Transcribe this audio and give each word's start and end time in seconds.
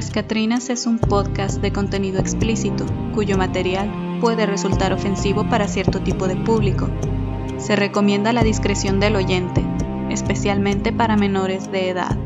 Las 0.00 0.10
Catrinas 0.10 0.70
es 0.70 0.86
un 0.86 0.98
podcast 0.98 1.60
de 1.60 1.74
contenido 1.74 2.20
explícito, 2.20 2.86
cuyo 3.14 3.36
material 3.36 4.18
puede 4.18 4.46
resultar 4.46 4.94
ofensivo 4.94 5.46
para 5.50 5.68
cierto 5.68 6.00
tipo 6.00 6.26
de 6.26 6.36
público. 6.36 6.88
Se 7.58 7.76
recomienda 7.76 8.32
la 8.32 8.42
discreción 8.42 8.98
del 8.98 9.14
oyente, 9.16 9.62
especialmente 10.08 10.90
para 10.90 11.18
menores 11.18 11.70
de 11.70 11.90
edad. 11.90 12.16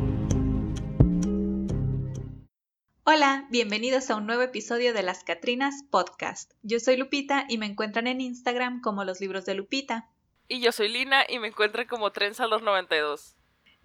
Hola, 3.02 3.48
bienvenidos 3.50 4.08
a 4.08 4.14
un 4.18 4.26
nuevo 4.26 4.42
episodio 4.42 4.94
de 4.94 5.02
Las 5.02 5.24
Catrinas 5.24 5.82
Podcast. 5.90 6.52
Yo 6.62 6.78
soy 6.78 6.96
Lupita 6.96 7.44
y 7.48 7.58
me 7.58 7.66
encuentran 7.66 8.06
en 8.06 8.20
Instagram 8.20 8.82
como 8.82 9.02
los 9.02 9.20
libros 9.20 9.46
de 9.46 9.54
Lupita. 9.54 10.08
Y 10.46 10.60
yo 10.60 10.70
soy 10.70 10.90
Lina 10.90 11.24
y 11.28 11.40
me 11.40 11.48
encuentran 11.48 11.88
como 11.88 12.12
Trenza 12.12 12.46
los 12.46 12.62
92. 12.62 13.34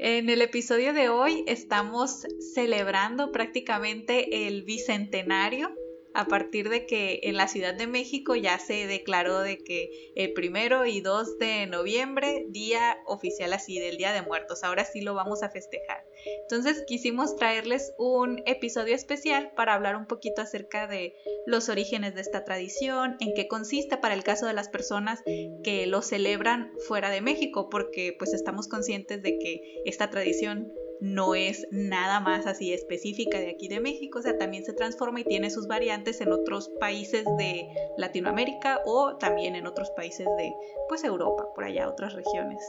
En 0.02 0.30
el 0.30 0.41
episodio 0.41 0.94
de 0.94 1.09
hoy 1.09 1.44
estamos 1.45 2.26
celebrando 2.53 3.34
prácticamente 3.34 4.48
el 4.48 4.63
bicentenario 4.63 5.75
a 6.13 6.25
partir 6.25 6.69
de 6.69 6.85
que 6.85 7.19
en 7.23 7.37
la 7.37 7.47
Ciudad 7.47 7.73
de 7.73 7.87
México 7.87 8.35
ya 8.35 8.57
se 8.59 8.87
declaró 8.87 9.39
de 9.39 9.57
que 9.57 10.11
el 10.15 10.33
primero 10.33 10.85
y 10.85 11.01
2 11.01 11.37
de 11.37 11.67
noviembre, 11.67 12.45
día 12.49 12.97
oficial 13.05 13.53
así 13.53 13.79
del 13.79 13.97
Día 13.97 14.11
de 14.13 14.21
Muertos, 14.21 14.63
ahora 14.63 14.85
sí 14.85 15.01
lo 15.01 15.13
vamos 15.13 15.43
a 15.43 15.49
festejar. 15.49 16.03
Entonces 16.41 16.83
quisimos 16.87 17.35
traerles 17.35 17.93
un 17.97 18.41
episodio 18.45 18.95
especial 18.95 19.51
para 19.55 19.73
hablar 19.73 19.95
un 19.95 20.07
poquito 20.07 20.41
acerca 20.41 20.87
de 20.87 21.15
los 21.45 21.69
orígenes 21.69 22.15
de 22.15 22.21
esta 22.21 22.44
tradición, 22.44 23.17
en 23.19 23.33
qué 23.33 23.47
consiste 23.47 23.97
para 23.97 24.13
el 24.13 24.23
caso 24.23 24.45
de 24.45 24.53
las 24.53 24.69
personas 24.69 25.21
que 25.63 25.85
lo 25.88 26.01
celebran 26.01 26.73
fuera 26.88 27.09
de 27.09 27.21
México, 27.21 27.69
porque 27.69 28.16
pues 28.17 28.33
estamos 28.33 28.67
conscientes 28.67 29.21
de 29.21 29.38
que 29.38 29.81
esta 29.85 30.09
tradición 30.09 30.71
no 31.02 31.36
es 31.36 31.67
nada 31.72 32.19
más 32.19 32.45
así 32.45 32.73
específica 32.73 33.39
de 33.39 33.52
aquí 33.52 33.67
de 33.67 33.80
México, 33.80 34.19
o 34.19 34.22
sea, 34.22 34.38
también 34.38 34.66
se 34.66 34.73
transforma 34.73 35.22
y 35.22 35.23
tiene 35.23 35.50
sus 35.50 35.67
variantes 35.67 36.22
en 36.22 36.31
otros 36.31 36.69
países 36.80 37.25
de 37.38 37.67
Latinoamérica 37.97 38.81
o 38.86 39.17
también 39.17 39.56
en 39.56 39.67
otros 39.67 39.91
países 39.91 40.28
de 40.38 40.53
pues 40.88 41.03
Europa, 41.03 41.45
por 41.53 41.64
allá, 41.64 41.88
otras 41.89 42.14
regiones. 42.14 42.61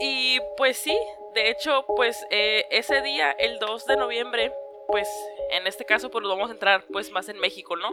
Y 0.00 0.38
pues 0.56 0.76
sí, 0.76 0.96
de 1.34 1.50
hecho, 1.50 1.84
pues 1.96 2.24
eh, 2.30 2.64
ese 2.70 3.02
día, 3.02 3.30
el 3.32 3.58
2 3.58 3.86
de 3.86 3.96
noviembre, 3.96 4.52
pues 4.88 5.08
en 5.50 5.66
este 5.66 5.84
caso 5.84 6.10
pues 6.10 6.24
vamos 6.26 6.50
a 6.50 6.52
entrar 6.52 6.84
pues 6.92 7.10
más 7.10 7.28
en 7.28 7.38
México, 7.38 7.76
¿no? 7.76 7.88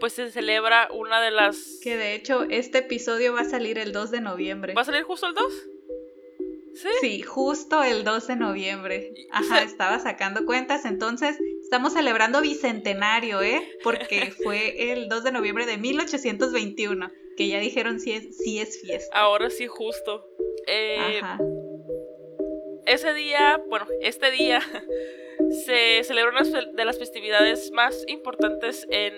Pues 0.00 0.12
se 0.14 0.30
celebra 0.30 0.88
una 0.92 1.20
de 1.20 1.30
las... 1.30 1.78
Que 1.82 1.96
de 1.96 2.14
hecho 2.14 2.44
este 2.50 2.78
episodio 2.78 3.32
va 3.32 3.42
a 3.42 3.44
salir 3.44 3.78
el 3.78 3.92
2 3.92 4.10
de 4.10 4.20
noviembre. 4.20 4.74
¿Va 4.74 4.82
a 4.82 4.84
salir 4.84 5.04
justo 5.04 5.26
el 5.26 5.34
2? 5.34 5.52
¿Sí? 6.74 7.22
justo 7.22 7.82
el 7.82 8.04
2 8.04 8.26
de 8.28 8.36
noviembre. 8.36 9.12
Ajá, 9.30 9.62
estaba 9.62 9.98
sacando 9.98 10.46
cuentas, 10.46 10.84
entonces 10.84 11.38
estamos 11.62 11.92
celebrando 11.92 12.40
bicentenario, 12.40 13.42
¿eh? 13.42 13.62
Porque 13.82 14.30
fue 14.42 14.92
el 14.92 15.08
2 15.08 15.24
de 15.24 15.32
noviembre 15.32 15.66
de 15.66 15.76
1821, 15.76 17.10
que 17.36 17.48
ya 17.48 17.58
dijeron 17.58 18.00
si 18.00 18.12
es, 18.12 18.36
si 18.38 18.58
es 18.58 18.80
fiesta. 18.80 19.16
Ahora 19.16 19.50
sí, 19.50 19.66
justo. 19.66 20.26
Eh, 20.66 21.20
Ajá. 21.22 21.38
Ese 22.86 23.14
día, 23.14 23.62
bueno, 23.68 23.86
este 24.00 24.30
día 24.30 24.60
se 25.64 26.02
celebra 26.04 26.32
una 26.40 26.60
de 26.72 26.84
las 26.84 26.98
festividades 26.98 27.70
más 27.72 28.04
importantes 28.08 28.86
en, 28.90 29.14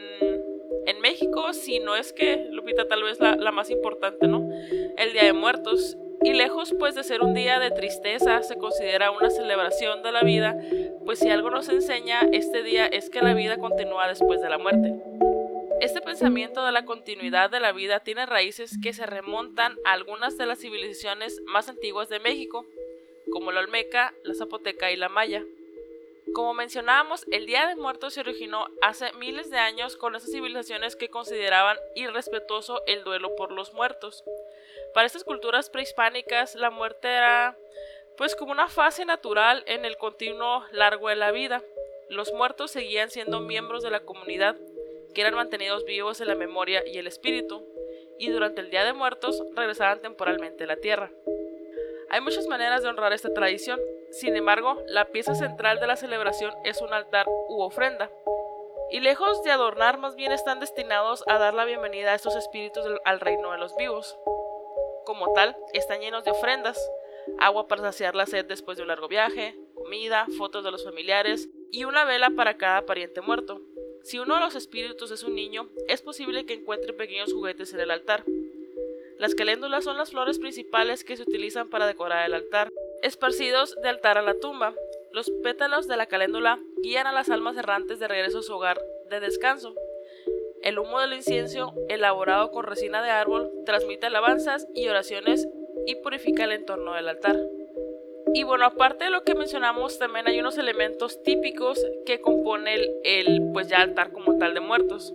en 0.87 1.01
México, 1.01 1.53
si 1.53 1.81
no 1.81 1.97
es 1.97 2.13
que, 2.13 2.47
Lupita, 2.51 2.87
tal 2.89 3.03
vez 3.03 3.21
la, 3.21 3.37
la 3.37 3.53
más 3.53 3.71
importante, 3.71 4.27
¿no? 4.27 4.49
El 4.97 5.13
Día 5.13 5.25
de 5.25 5.33
Muertos. 5.33 5.97
Y 6.23 6.33
lejos 6.33 6.75
pues 6.79 6.95
de 6.95 7.03
ser 7.03 7.23
un 7.23 7.35
día 7.35 7.59
de 7.59 7.71
tristeza, 7.71 8.43
se 8.43 8.57
considera 8.57 9.11
una 9.11 9.31
celebración 9.31 10.03
de 10.03 10.13
la 10.13 10.23
vida, 10.23 10.57
pues 11.05 11.19
si 11.19 11.29
algo 11.29 11.51
nos 11.51 11.69
enseña 11.69 12.21
este 12.33 12.63
día 12.63 12.87
es 12.87 13.11
que 13.11 13.23
la 13.23 13.35
vida 13.35 13.59
continúa 13.59 14.09
después 14.09 14.41
de 14.41 14.49
la 14.49 14.59
muerte. 14.59 14.95
Este 15.81 16.01
pensamiento 16.01 16.65
de 16.65 16.73
la 16.73 16.85
continuidad 16.85 17.51
de 17.51 17.61
la 17.61 17.73
vida 17.73 18.01
tiene 18.01 18.25
raíces 18.25 18.79
que 18.83 18.93
se 18.95 19.05
remontan 19.05 19.77
a 19.85 19.93
algunas 19.93 20.39
de 20.39 20.47
las 20.47 20.61
civilizaciones 20.61 21.43
más 21.47 21.69
antiguas 21.69 22.09
de 22.09 22.21
México, 22.21 22.65
como 23.31 23.53
la 23.53 23.61
Olmeca, 23.61 24.15
la 24.23 24.35
Zapoteca 24.35 24.91
y 24.93 24.97
la 24.97 25.09
Maya. 25.09 25.45
Como 26.33 26.55
mencionábamos, 26.55 27.27
el 27.31 27.47
Día 27.47 27.67
de 27.67 27.77
Muertos 27.77 28.15
se 28.15 28.21
originó 28.21 28.67
hace 28.83 29.13
miles 29.15 29.51
de 29.51 29.59
años 29.59 29.97
con 29.97 30.17
esas 30.17 30.33
civilizaciones 30.33 30.97
que 30.97 31.09
consideraban 31.09 31.77
irrespetuoso 31.95 32.81
el 32.87 33.05
duelo 33.05 33.37
por 33.37 33.53
los 33.53 33.75
muertos. 33.75 34.25
Para 34.95 35.07
estas 35.07 35.25
culturas 35.25 35.71
prehispánicas, 35.71 36.55
la 36.55 36.71
muerte 36.71 37.09
era 37.09 37.59
pues 38.17 38.37
como 38.37 38.53
una 38.53 38.69
fase 38.69 39.05
natural 39.05 39.65
en 39.67 39.85
el 39.85 39.97
continuo 39.97 40.63
largo 40.71 41.09
de 41.09 41.17
la 41.17 41.33
vida. 41.33 41.63
Los 42.09 42.33
muertos 42.33 42.71
seguían 42.71 43.11
siendo 43.11 43.41
miembros 43.41 43.83
de 43.83 43.91
la 43.91 44.05
comunidad, 44.05 44.55
que 45.13 45.21
eran 45.21 45.35
mantenidos 45.35 45.85
vivos 45.85 46.21
en 46.21 46.29
la 46.29 46.37
memoria 46.37 46.87
y 46.87 46.99
el 46.99 47.09
espíritu, 47.09 47.67
y 48.21 48.29
durante 48.31 48.61
el 48.61 48.71
Día 48.71 48.85
de 48.85 48.93
Muertos 48.93 49.43
regresaban 49.57 50.01
temporalmente 50.01 50.63
a 50.63 50.69
la 50.69 50.77
tierra. 50.77 51.11
Hay 52.11 52.21
muchas 52.21 52.47
maneras 52.47 52.85
de 52.85 52.89
honrar 52.89 53.13
esta 53.13 53.35
tradición, 53.35 53.81
sin 54.13 54.37
embargo, 54.37 54.81
la 54.87 55.07
pieza 55.07 55.35
central 55.35 55.81
de 55.81 55.89
la 55.89 55.97
celebración 55.97 56.55
es 56.63 56.81
un 56.81 56.93
altar 56.93 57.27
u 57.27 57.63
ofrenda, 57.63 58.13
y 58.93 59.01
lejos 59.01 59.43
de 59.43 59.51
adornar, 59.51 59.99
más 59.99 60.15
bien 60.15 60.31
están 60.31 60.61
destinados 60.61 61.25
a 61.27 61.39
dar 61.39 61.53
la 61.53 61.65
bienvenida 61.65 62.13
a 62.13 62.15
estos 62.15 62.37
espíritus 62.37 62.85
al 63.05 63.19
reino 63.19 63.51
de 63.51 63.59
los 63.59 63.75
vivos 63.75 64.17
como 65.05 65.33
tal, 65.33 65.57
están 65.73 66.01
llenos 66.01 66.25
de 66.25 66.31
ofrendas, 66.31 66.79
agua 67.39 67.69
para 67.69 67.83
saciar 67.83 68.15
la 68.15 68.27
sed 68.27 68.45
después 68.47 68.77
de 68.77 68.83
un 68.83 68.89
largo 68.89 69.09
viaje, 69.09 69.57
comida, 69.75 70.27
fotos 70.39 70.65
de 70.65 70.71
los 70.71 70.85
familiares 70.85 71.49
y 71.71 71.85
una 71.85 72.05
vela 72.05 72.31
para 72.31 72.57
cada 72.57 72.87
pariente 72.87 73.21
muerto. 73.21 73.61
Si 74.03 74.19
uno 74.19 74.35
de 74.35 74.41
los 74.41 74.55
espíritus 74.55 75.11
es 75.11 75.23
un 75.23 75.35
niño, 75.35 75.69
es 75.89 76.03
posible 76.03 76.45
que 76.45 76.55
encuentre 76.55 76.93
pequeños 76.93 77.33
juguetes 77.33 77.73
en 77.73 77.81
el 77.81 77.91
altar. 77.91 78.25
Las 79.19 79.35
caléndulas 79.35 79.85
son 79.85 79.97
las 79.97 80.11
flores 80.11 80.39
principales 80.39 81.05
que 81.05 81.17
se 81.17 81.23
utilizan 81.23 81.71
para 81.71 81.87
decorar 81.87 82.27
el 82.27 82.35
altar, 82.35 82.69
esparcidos 83.03 83.75
de 83.83 83.89
altar 83.89 84.19
a 84.19 84.23
la 84.23 84.39
tumba. 84.39 84.75
Los 85.13 85.31
pétalos 85.43 85.87
de 85.87 85.97
la 85.97 86.07
caléndula 86.07 86.59
guían 86.83 87.07
a 87.07 87.13
las 87.13 87.31
almas 87.31 87.57
errantes 87.57 87.99
de 87.99 88.09
regreso 88.09 88.41
a 88.41 88.43
su 88.43 88.55
hogar 88.55 88.81
de 89.11 89.21
descanso. 89.21 89.75
El 90.65 90.79
humo 90.79 90.99
del 90.99 91.13
incienso, 91.13 91.75
elaborado 91.91 92.51
con 92.51 92.65
resina 92.65 93.03
de 93.03 93.11
árbol, 93.11 93.53
transmite 93.67 94.07
alabanzas 94.07 94.67
y 94.75 94.89
oraciones 94.89 95.47
y 95.87 95.97
purifica 95.97 96.45
el 96.45 96.53
entorno 96.53 96.95
del 96.95 97.07
altar. 97.07 97.37
Y 98.33 98.45
bueno, 98.45 98.65
aparte 98.65 99.05
de 99.05 99.11
lo 99.11 99.25
que 99.25 99.35
mencionamos, 99.35 99.99
también 99.99 100.27
hay 100.27 100.41
unos 100.41 100.57
elementos 100.57 101.23
típicos 101.23 101.79
que 102.07 102.23
componen 102.23 102.81
el, 103.05 103.51
pues 103.53 103.69
ya 103.69 103.83
altar 103.83 104.11
como 104.11 104.39
tal 104.39 104.55
de 104.55 104.61
muertos. 104.61 105.13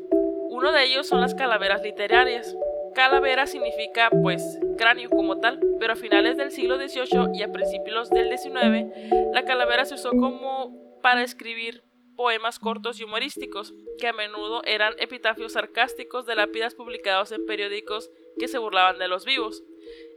Uno 0.51 0.71
de 0.71 0.83
ellos 0.83 1.07
son 1.07 1.19
las 1.19 1.33
calaveras 1.33 1.81
literarias. 1.81 2.55
Calavera 2.93 3.47
significa 3.47 4.11
pues 4.21 4.59
cráneo 4.77 5.09
como 5.09 5.39
tal, 5.39 5.59
pero 5.79 5.93
a 5.93 5.95
finales 5.95 6.37
del 6.37 6.51
siglo 6.51 6.77
XVIII 6.77 7.31
y 7.33 7.41
a 7.41 7.51
principios 7.51 8.11
del 8.11 8.37
XIX, 8.37 8.93
la 9.33 9.43
calavera 9.45 9.85
se 9.85 9.95
usó 9.95 10.11
como 10.11 10.99
para 11.01 11.23
escribir 11.23 11.88
poemas 12.19 12.59
cortos 12.59 12.99
y 12.99 13.05
humorísticos, 13.05 13.73
que 13.97 14.09
a 14.09 14.11
menudo 14.11 14.61
eran 14.65 14.93
epitafios 14.99 15.53
sarcásticos 15.53 16.25
de 16.25 16.35
lápidas 16.35 16.75
publicados 16.75 17.31
en 17.31 17.45
periódicos 17.45 18.11
que 18.37 18.49
se 18.49 18.57
burlaban 18.57 18.99
de 18.99 19.07
los 19.07 19.23
vivos. 19.23 19.63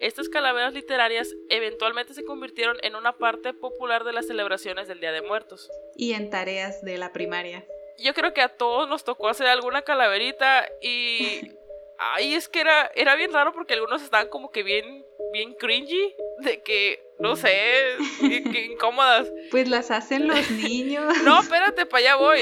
Estas 0.00 0.28
calaveras 0.28 0.74
literarias 0.74 1.32
eventualmente 1.48 2.12
se 2.12 2.24
convirtieron 2.24 2.76
en 2.82 2.96
una 2.96 3.18
parte 3.18 3.54
popular 3.54 4.02
de 4.02 4.14
las 4.14 4.26
celebraciones 4.26 4.88
del 4.88 4.98
Día 4.98 5.12
de 5.12 5.22
Muertos. 5.22 5.70
Y 5.94 6.14
en 6.14 6.28
tareas 6.28 6.82
de 6.82 6.98
la 6.98 7.12
primaria. 7.12 7.64
Yo 8.00 8.14
creo 8.14 8.34
que 8.34 8.42
a 8.42 8.48
todos 8.48 8.88
nos 8.88 9.04
tocó 9.04 9.28
hacer 9.28 9.46
alguna 9.46 9.82
calaverita 9.82 10.68
y... 10.82 11.52
Ay, 12.04 12.34
es 12.34 12.48
que 12.48 12.60
era, 12.60 12.90
era 12.94 13.14
bien 13.14 13.32
raro 13.32 13.52
porque 13.52 13.74
algunos 13.74 14.02
estaban 14.02 14.28
como 14.28 14.50
que 14.50 14.62
bien, 14.62 15.06
bien 15.32 15.54
cringy, 15.54 16.14
de 16.38 16.62
que 16.62 17.12
no 17.22 17.36
sé, 17.36 17.96
qué, 18.20 18.68
incómodas. 18.72 19.30
Pues 19.52 19.68
las 19.68 19.92
hacen 19.92 20.26
los 20.26 20.50
niños. 20.50 21.16
no, 21.24 21.40
espérate, 21.40 21.86
para 21.86 22.00
allá 22.00 22.16
voy. 22.16 22.40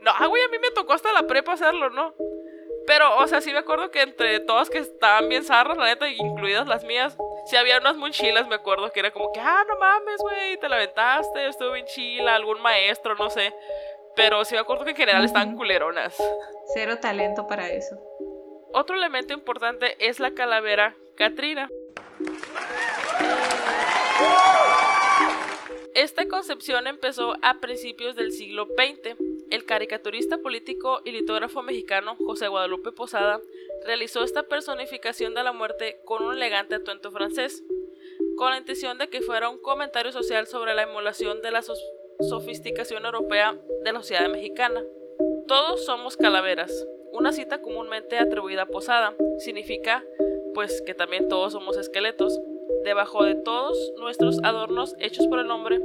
No, 0.00 0.12
güey, 0.28 0.42
a 0.42 0.48
mí 0.48 0.58
me 0.60 0.70
tocó 0.70 0.92
hasta 0.92 1.12
la 1.12 1.26
prepa 1.26 1.54
hacerlo, 1.54 1.90
¿no? 1.90 2.14
Pero, 2.86 3.16
o 3.18 3.26
sea, 3.26 3.40
sí 3.40 3.52
me 3.52 3.58
acuerdo 3.58 3.90
que 3.90 4.02
entre 4.02 4.40
todas 4.40 4.70
que 4.70 4.78
estaban 4.78 5.28
bien 5.28 5.44
zarras, 5.44 5.76
la 5.76 5.86
neta, 5.86 6.08
incluidas 6.08 6.68
las 6.68 6.84
mías, 6.84 7.16
sí 7.46 7.56
había 7.56 7.78
unas 7.78 7.96
muy 7.96 8.10
chilas, 8.10 8.46
me 8.48 8.56
acuerdo, 8.56 8.90
que 8.92 9.00
era 9.00 9.10
como 9.10 9.32
que, 9.32 9.40
ah, 9.40 9.64
no 9.68 9.76
mames, 9.76 10.20
güey, 10.20 10.56
te 10.58 10.68
la 10.68 10.76
aventaste, 10.76 11.48
estuvo 11.48 11.72
bien 11.72 11.86
chila, 11.86 12.34
algún 12.34 12.60
maestro, 12.60 13.14
no 13.16 13.30
sé. 13.30 13.52
Pero 14.14 14.44
sí 14.44 14.54
me 14.54 14.60
acuerdo 14.60 14.84
que 14.84 14.90
en 14.90 14.96
general 14.96 15.24
estaban 15.24 15.56
culeronas. 15.56 16.16
Cero 16.74 16.98
talento 17.00 17.46
para 17.46 17.68
eso. 17.68 17.96
Otro 18.74 18.96
elemento 18.96 19.34
importante 19.34 19.96
es 19.98 20.18
la 20.18 20.32
calavera 20.32 20.96
Katrina. 21.14 21.68
Esta 25.94 26.26
concepción 26.26 26.86
empezó 26.86 27.36
a 27.42 27.60
principios 27.60 28.16
del 28.16 28.32
siglo 28.32 28.64
XX. 28.64 29.14
El 29.50 29.66
caricaturista 29.66 30.38
político 30.38 31.02
y 31.04 31.12
litógrafo 31.12 31.62
mexicano 31.62 32.16
José 32.16 32.48
Guadalupe 32.48 32.92
Posada 32.92 33.42
realizó 33.84 34.24
esta 34.24 34.44
personificación 34.44 35.34
de 35.34 35.42
la 35.42 35.52
muerte 35.52 36.00
con 36.06 36.24
un 36.24 36.34
elegante 36.34 36.76
atuendo 36.76 37.10
francés, 37.10 37.62
con 38.36 38.52
la 38.52 38.58
intención 38.58 38.96
de 38.96 39.08
que 39.08 39.20
fuera 39.20 39.50
un 39.50 39.58
comentario 39.58 40.12
social 40.12 40.46
sobre 40.46 40.74
la 40.74 40.84
emulación 40.84 41.42
de 41.42 41.50
la 41.50 41.62
sofisticación 42.20 43.04
europea 43.04 43.54
de 43.84 43.92
la 43.92 44.00
sociedad 44.00 44.30
mexicana. 44.30 44.82
Todos 45.46 45.84
somos 45.84 46.16
calaveras, 46.16 46.72
una 47.12 47.32
cita 47.32 47.60
comúnmente 47.60 48.18
atribuida 48.18 48.62
a 48.62 48.66
Posada. 48.66 49.14
Significa, 49.38 50.04
pues, 50.54 50.82
que 50.82 50.94
también 50.94 51.28
todos 51.28 51.52
somos 51.52 51.76
esqueletos. 51.76 52.40
Debajo 52.84 53.24
de 53.24 53.34
todos 53.36 53.92
nuestros 53.98 54.42
adornos 54.42 54.96
hechos 54.98 55.26
por 55.28 55.38
el 55.38 55.50
hombre, 55.50 55.80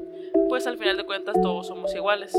pues 0.49 0.65
al 0.65 0.77
final 0.77 0.97
de 0.97 1.05
cuentas 1.05 1.35
todos 1.41 1.67
somos 1.67 1.93
iguales. 1.93 2.35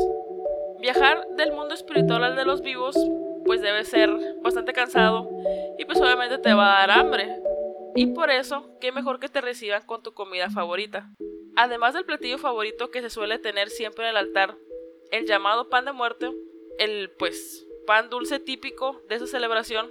Viajar 0.81 1.27
del 1.37 1.53
mundo 1.53 1.75
espiritual 1.75 2.25
al 2.25 2.35
de 2.35 2.45
los 2.45 2.61
vivos, 2.63 2.97
pues 3.45 3.61
debe 3.61 3.85
ser 3.85 4.11
bastante 4.43 4.73
cansado 4.73 5.29
y 5.79 5.85
pues 5.85 6.01
obviamente 6.01 6.39
te 6.39 6.55
va 6.55 6.83
a 6.83 6.87
dar 6.87 6.99
hambre. 6.99 7.41
Y 7.95 8.07
por 8.07 8.31
eso, 8.31 8.77
qué 8.81 8.93
mejor 8.93 9.21
que 9.21 9.29
te 9.29 9.41
reciban 9.41 9.87
con 9.87 10.03
tu 10.03 10.13
comida 10.13 10.51
favorita. 10.51 11.11
Además 11.57 11.95
del 11.95 12.05
platillo 12.05 12.39
favorito 12.39 12.91
que 12.91 13.01
se 13.01 13.11
suele 13.11 13.39
tener 13.39 13.71
siempre 13.71 14.05
en 14.05 14.11
el 14.11 14.17
altar, 14.17 14.57
el 15.11 15.27
llamado 15.27 15.69
pan 15.69 15.85
de 15.85 15.93
muerte, 15.93 16.31
el 16.79 17.11
pues 17.19 17.68
pan 17.89 18.11
dulce 18.11 18.39
típico 18.39 19.01
de 19.09 19.15
esa 19.15 19.27
celebración, 19.27 19.91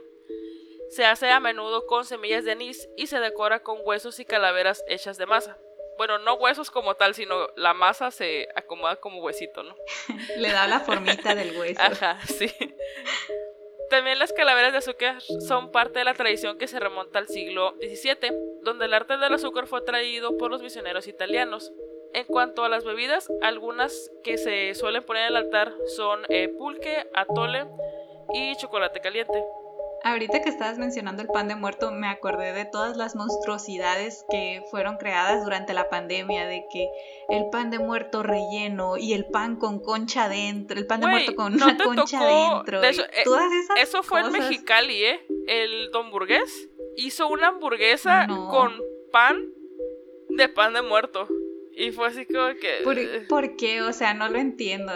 se 0.92 1.04
hace 1.04 1.32
a 1.32 1.40
menudo 1.40 1.88
con 1.88 2.06
semillas 2.06 2.46
de 2.46 2.52
anís 2.52 2.88
y 2.96 3.08
se 3.08 3.20
decora 3.20 3.64
con 3.64 3.80
huesos 3.84 4.20
y 4.20 4.26
calaveras 4.26 4.84
hechas 4.88 5.18
de 5.18 5.26
masa. 5.26 5.58
Bueno, 5.98 6.20
no 6.20 6.36
huesos 6.36 6.70
como 6.70 6.94
tal, 6.94 7.16
sino 7.16 7.48
la 7.56 7.74
masa 7.74 8.12
se 8.12 8.50
acomoda 8.56 8.98
como 8.98 9.20
huesito, 9.20 9.64
¿no? 9.64 9.76
Le 10.38 10.52
da 10.52 10.68
la 10.68 10.82
formita 10.82 11.34
del 11.34 11.58
hueso. 11.58 11.82
Ajá, 11.82 12.20
sí. 12.28 12.54
También 13.90 14.20
las 14.20 14.32
calaveras 14.32 14.74
de 14.74 14.78
azúcar 14.78 15.20
son 15.48 15.72
parte 15.72 15.98
de 15.98 16.06
la 16.06 16.14
tradición 16.14 16.60
que 16.60 16.68
se 16.68 16.80
remonta 16.80 17.18
al 17.18 17.28
siglo 17.28 17.74
XVII, 17.80 18.32
donde 18.62 18.86
el 18.86 18.94
arte 18.94 19.18
del 19.18 19.34
azúcar 19.34 19.66
fue 19.66 19.82
traído 19.82 20.38
por 20.38 20.52
los 20.52 20.62
misioneros 20.62 21.08
italianos. 21.08 21.72
En 22.18 22.26
cuanto 22.26 22.64
a 22.64 22.70
las 22.70 22.84
bebidas, 22.84 23.32
algunas 23.44 24.10
que 24.24 24.40
se 24.40 24.74
suelen 24.74 25.04
poner 25.04 25.22
en 25.22 25.28
el 25.28 25.36
altar 25.36 25.72
son 25.96 26.22
eh, 26.30 26.50
pulque, 26.58 27.06
atole 27.14 27.68
y 28.34 28.56
chocolate 28.56 29.02
caliente. 29.02 29.44
Ahorita 30.04 30.42
que 30.42 30.50
estabas 30.50 30.80
mencionando 30.80 31.22
el 31.22 31.28
pan 31.28 31.48
de 31.48 31.56
muerto, 31.56 31.92
me 31.92 32.08
acordé 32.08 32.54
de 32.54 32.66
todas 32.66 32.98
las 32.98 33.16
monstruosidades 33.16 34.26
que 34.32 34.64
fueron 34.72 34.98
creadas 34.98 35.44
durante 35.44 35.76
la 35.76 35.90
pandemia, 35.90 36.48
de 36.48 36.66
que 36.72 36.90
el 37.30 37.52
pan 37.52 37.70
de 37.70 37.78
muerto 37.78 38.24
relleno 38.24 38.98
y 38.98 39.14
el 39.14 39.28
pan 39.28 39.56
con 39.56 39.80
concha 39.80 40.28
dentro, 40.28 40.80
el 40.80 40.88
pan 40.88 41.02
de 41.02 41.08
muerto 41.08 41.36
con 41.36 41.54
una 41.54 41.78
concha 41.78 42.26
dentro. 42.26 42.82
eso, 42.82 43.04
eh, 43.04 43.26
eso 43.80 44.02
fue 44.02 44.22
en 44.22 44.32
Mexicali, 44.32 45.04
¿eh? 45.04 45.20
El 45.48 45.92
don 45.92 46.10
burgués 46.10 46.68
hizo 46.96 47.28
una 47.28 47.50
hamburguesa 47.50 48.26
con 48.50 48.74
pan 49.12 49.54
de 50.30 50.50
pan 50.50 50.74
de 50.74 50.82
muerto. 50.82 51.28
Y 51.78 51.92
fue 51.92 52.08
así 52.08 52.26
como 52.26 52.56
que... 52.60 52.82
¿Por, 52.84 52.98
¿Por 53.28 53.56
qué? 53.56 53.82
O 53.82 53.94
sea, 53.94 54.14
no 54.14 54.28
lo 54.30 54.40
entiendo. 54.40 54.92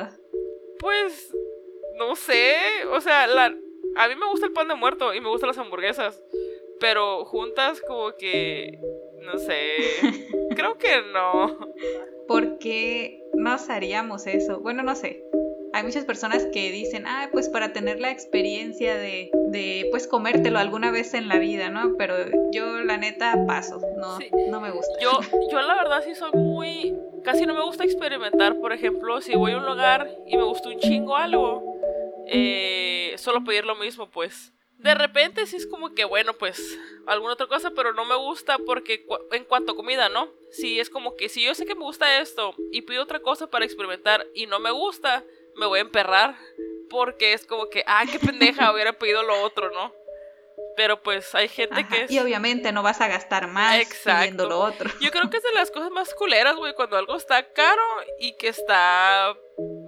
Pues, 0.79 1.31
no 1.97 2.15
sé, 2.15 2.55
o 2.91 2.99
sea, 2.99 3.27
la 3.27 3.55
a 3.95 4.07
mí 4.07 4.15
me 4.15 4.27
gusta 4.27 4.45
el 4.45 4.53
pan 4.53 4.67
de 4.67 4.75
muerto 4.75 5.13
y 5.13 5.21
me 5.21 5.29
gustan 5.29 5.49
las 5.49 5.57
hamburguesas. 5.57 6.21
Pero 6.79 7.25
juntas 7.25 7.81
como 7.81 8.15
que... 8.15 8.79
No 9.23 9.37
sé. 9.37 9.77
Creo 10.55 10.77
que 10.77 11.01
no. 11.13 11.57
¿Por 12.27 12.57
qué 12.57 13.23
nos 13.33 13.69
haríamos 13.69 14.25
eso? 14.25 14.59
Bueno, 14.61 14.81
no 14.81 14.95
sé. 14.95 15.23
Hay 15.73 15.83
muchas 15.83 16.05
personas 16.05 16.45
que 16.51 16.71
dicen, 16.71 17.05
ah, 17.05 17.29
pues 17.31 17.49
para 17.49 17.71
tener 17.71 17.99
la 17.99 18.11
experiencia 18.11 18.97
de, 18.97 19.29
de, 19.51 19.87
pues 19.91 20.07
comértelo 20.07 20.59
alguna 20.59 20.91
vez 20.91 21.13
en 21.13 21.27
la 21.27 21.37
vida, 21.37 21.69
¿no? 21.69 21.95
Pero 21.97 22.15
yo 22.51 22.79
la 22.83 22.97
neta 22.97 23.37
paso, 23.45 23.81
no, 23.97 24.17
no 24.49 24.61
me 24.61 24.71
gusta. 24.71 24.93
Yo, 25.01 25.19
yo 25.51 25.61
la 25.61 25.75
verdad 25.75 26.03
sí 26.03 26.15
soy 26.15 26.31
muy, 26.31 26.95
casi 27.23 27.45
no 27.45 27.53
me 27.53 27.63
gusta 27.63 27.83
experimentar, 27.83 28.59
por 28.59 28.73
ejemplo, 28.73 29.21
si 29.21 29.35
voy 29.35 29.51
a 29.51 29.57
un 29.57 29.65
lugar 29.65 30.09
y 30.25 30.37
me 30.37 30.43
gusta 30.43 30.69
un 30.69 30.79
chingo 30.79 31.15
algo, 31.15 31.63
eh, 32.27 33.13
solo 33.17 33.43
pedir 33.43 33.65
lo 33.65 33.75
mismo, 33.75 34.09
pues. 34.09 34.53
De 34.77 34.95
repente 34.95 35.45
sí 35.45 35.57
es 35.57 35.67
como 35.67 35.93
que, 35.93 36.05
bueno, 36.05 36.33
pues 36.33 36.79
alguna 37.05 37.33
otra 37.33 37.45
cosa, 37.45 37.71
pero 37.71 37.93
no 37.93 38.03
me 38.03 38.15
gusta 38.15 38.57
porque 38.57 39.05
en 39.31 39.43
cuanto 39.43 39.73
a 39.73 39.75
comida, 39.75 40.09
¿no? 40.09 40.27
Si 40.49 40.79
es 40.79 40.89
como 40.89 41.15
que 41.15 41.29
si 41.29 41.43
yo 41.43 41.53
sé 41.53 41.67
que 41.67 41.75
me 41.75 41.83
gusta 41.83 42.19
esto 42.19 42.55
y 42.71 42.81
pido 42.81 43.03
otra 43.03 43.19
cosa 43.19 43.47
para 43.47 43.65
experimentar 43.65 44.25
y 44.33 44.47
no 44.47 44.59
me 44.59 44.71
gusta, 44.71 45.23
me 45.55 45.67
voy 45.67 45.79
a 45.79 45.83
emperrar 45.83 46.35
porque 46.91 47.33
es 47.33 47.47
como 47.47 47.69
que, 47.69 47.83
ah, 47.87 48.03
qué 48.11 48.19
pendeja, 48.19 48.71
hubiera 48.73 48.93
pedido 48.93 49.23
lo 49.23 49.41
otro, 49.43 49.71
¿no? 49.71 49.93
Pero 50.75 51.01
pues 51.01 51.33
hay 51.33 51.47
gente 51.47 51.87
que 51.87 52.03
es... 52.03 52.11
Y 52.11 52.19
obviamente 52.19 52.71
no 52.71 52.83
vas 52.83 53.01
a 53.01 53.07
gastar 53.07 53.47
más 53.47 53.83
pidiendo 54.03 54.47
lo 54.47 54.59
otro. 54.59 54.89
Yo 55.01 55.09
creo 55.09 55.29
que 55.29 55.37
es 55.37 55.43
de 55.43 55.53
las 55.53 55.71
cosas 55.71 55.89
más 55.89 56.13
culeras, 56.13 56.55
güey, 56.55 56.73
cuando 56.75 56.97
algo 56.97 57.15
está 57.15 57.51
caro 57.53 57.81
y 58.19 58.33
que 58.37 58.49
está 58.49 59.35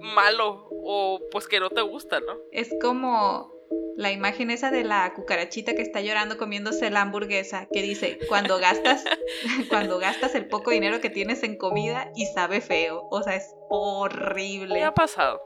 malo 0.00 0.68
o 0.70 1.20
pues 1.30 1.46
que 1.46 1.60
no 1.60 1.70
te 1.70 1.82
gusta, 1.82 2.20
¿no? 2.20 2.36
Es 2.50 2.70
como 2.80 3.52
la 3.96 4.10
imagen 4.10 4.50
esa 4.50 4.70
de 4.70 4.84
la 4.84 5.12
cucarachita 5.14 5.74
que 5.74 5.82
está 5.82 6.00
llorando 6.00 6.36
comiéndose 6.36 6.90
la 6.90 7.02
hamburguesa, 7.02 7.68
que 7.72 7.82
dice, 7.82 8.18
cuando 8.28 8.58
gastas, 8.58 9.04
cuando 9.68 9.98
gastas 9.98 10.34
el 10.34 10.48
poco 10.48 10.70
dinero 10.70 11.00
que 11.00 11.10
tienes 11.10 11.42
en 11.42 11.56
comida 11.56 12.10
y 12.14 12.26
sabe 12.26 12.60
feo. 12.60 13.06
O 13.10 13.22
sea, 13.22 13.36
es 13.36 13.54
horrible. 13.68 14.74
¿Qué 14.74 14.84
ha 14.84 14.94
pasado? 14.94 15.40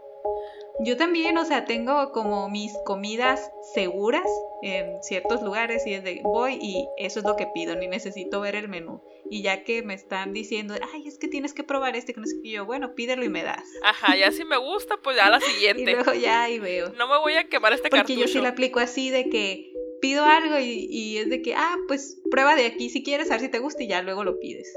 Yo 0.81 0.97
también, 0.97 1.37
o 1.39 1.45
sea, 1.45 1.65
tengo 1.65 2.13
como 2.13 2.49
mis 2.49 2.73
comidas 2.85 3.51
seguras 3.75 4.29
en 4.63 5.03
ciertos 5.03 5.43
lugares 5.43 5.87
y 5.87 5.95
es 5.95 6.05
de 6.05 6.21
voy 6.23 6.59
y 6.61 6.87
eso 6.99 7.19
es 7.19 7.25
lo 7.25 7.37
que 7.37 7.47
pido, 7.53 7.75
ni 7.75 7.89
necesito 7.89 8.41
ver 8.41 8.55
el 8.55 8.69
menú. 8.69 9.03
Y 9.31 9.43
ya 9.43 9.65
que 9.65 9.83
me 9.83 9.95
están 9.95 10.33
diciendo, 10.33 10.75
ay, 10.95 11.07
es 11.07 11.19
que 11.19 11.29
tienes 11.29 11.53
que 11.53 11.65
probar 11.65 11.97
este, 11.97 12.15
que 12.15 12.21
no 12.21 12.27
sé 12.27 12.37
qué, 12.43 12.51
yo, 12.51 12.65
bueno, 12.65 12.95
pídelo 12.95 13.25
y 13.25 13.29
me 13.29 13.43
das. 13.43 13.65
Ajá, 13.83 14.17
ya 14.17 14.31
si 14.31 14.45
me 14.45 14.57
gusta, 14.57 14.97
pues 15.03 15.17
ya 15.17 15.29
la 15.29 15.41
siguiente. 15.41 15.83
y 15.91 15.95
luego 15.95 16.15
ya 16.15 16.45
ahí 16.45 16.59
veo. 16.59 16.91
No 16.91 17.09
me 17.09 17.19
voy 17.19 17.35
a 17.35 17.49
quemar 17.49 17.73
este 17.73 17.91
Porque 17.91 18.17
yo 18.17 18.29
sí 18.29 18.39
lo 18.39 18.49
aplico 18.49 18.79
así 18.81 19.11
de 19.11 19.29
que 19.29 19.73
pido 20.01 20.25
algo 20.25 20.59
y, 20.59 20.87
y 20.91 21.19
es 21.19 21.29
de 21.29 21.43
que, 21.43 21.55
ah, 21.55 21.77
pues 21.89 22.21
prueba 22.31 22.55
de 22.55 22.67
aquí 22.67 22.89
si 22.89 23.03
quieres, 23.03 23.31
a 23.31 23.35
ver 23.35 23.41
si 23.41 23.49
te 23.49 23.59
gusta 23.59 23.83
y 23.83 23.89
ya 23.89 24.03
luego 24.03 24.23
lo 24.23 24.39
pides. 24.39 24.73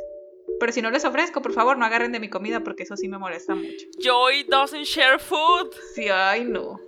Pero 0.62 0.74
si 0.74 0.84
no 0.84 0.92
les 0.92 1.04
ofrezco, 1.06 1.42
por 1.42 1.54
favor, 1.54 1.76
no 1.80 1.86
agarren 1.86 2.12
de 2.12 2.20
mi 2.20 2.30
comida 2.30 2.60
porque 2.60 2.84
eso 2.84 2.96
sí 2.96 3.08
me 3.08 3.18
molesta 3.18 3.56
mucho. 3.56 3.88
Joy 3.98 4.44
doesn't 4.44 4.84
share 4.84 5.18
food. 5.18 5.74
Sí, 5.96 6.08
ay, 6.08 6.44
no. 6.44 6.80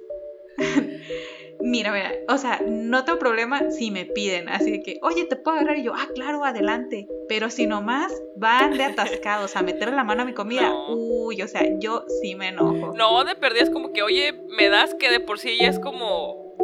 mira, 1.59 1.91
mira, 1.91 2.11
o 2.29 2.37
sea, 2.37 2.61
no 2.63 3.03
tengo 3.03 3.17
problema 3.17 3.71
si 3.71 3.89
me 3.89 4.05
piden, 4.05 4.47
así 4.47 4.83
que, 4.83 4.99
oye, 5.01 5.25
¿te 5.25 5.37
puedo 5.37 5.57
agarrar? 5.57 5.79
Y 5.79 5.85
yo, 5.85 5.93
ah, 5.95 6.07
claro, 6.13 6.45
adelante. 6.45 7.07
Pero 7.27 7.49
si 7.49 7.65
nomás 7.65 8.13
van 8.35 8.77
de 8.77 8.83
atascados 8.83 9.55
a 9.55 9.63
meter 9.63 9.91
la 9.91 10.03
mano 10.03 10.21
a 10.21 10.25
mi 10.25 10.35
comida, 10.35 10.71
uy, 10.89 11.41
o 11.41 11.47
sea, 11.47 11.63
yo 11.79 12.05
sí 12.21 12.35
me 12.35 12.49
enojo. 12.49 12.93
No, 12.95 13.23
de 13.23 13.33
perdida 13.33 13.63
es 13.63 13.71
como 13.71 13.91
que, 13.91 14.03
oye, 14.03 14.33
me 14.55 14.69
das 14.69 14.93
que 14.93 15.09
de 15.09 15.19
por 15.19 15.39
sí 15.39 15.57
ya 15.59 15.69
es 15.69 15.79
como, 15.79 16.55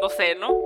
no 0.00 0.08
sé, 0.10 0.36
¿no? 0.36 0.56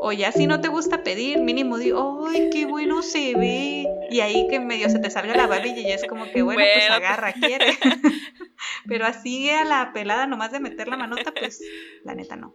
O 0.00 0.12
ya 0.12 0.30
si 0.30 0.46
no 0.46 0.60
te 0.60 0.68
gusta 0.68 1.02
pedir, 1.02 1.38
mínimo 1.40 1.76
digo, 1.76 2.26
¡ay, 2.28 2.50
qué 2.50 2.66
bueno 2.66 3.02
se 3.02 3.34
ve! 3.34 3.86
Y 4.10 4.20
ahí 4.20 4.46
que 4.48 4.60
medio 4.60 4.88
se 4.88 5.00
te 5.00 5.10
salga 5.10 5.36
la 5.36 5.46
babilla 5.46 5.80
y 5.80 5.90
es 5.90 6.06
como 6.06 6.30
que, 6.30 6.42
bueno, 6.42 6.62
pues 6.72 6.90
agarra, 6.90 7.32
quiere. 7.32 7.76
Pero 8.88 9.06
así 9.06 9.50
a 9.50 9.64
la 9.64 9.92
pelada 9.92 10.26
nomás 10.26 10.52
de 10.52 10.60
meter 10.60 10.88
la 10.88 10.96
manota, 10.96 11.32
pues 11.32 11.60
la 12.04 12.14
neta 12.14 12.36
no. 12.36 12.54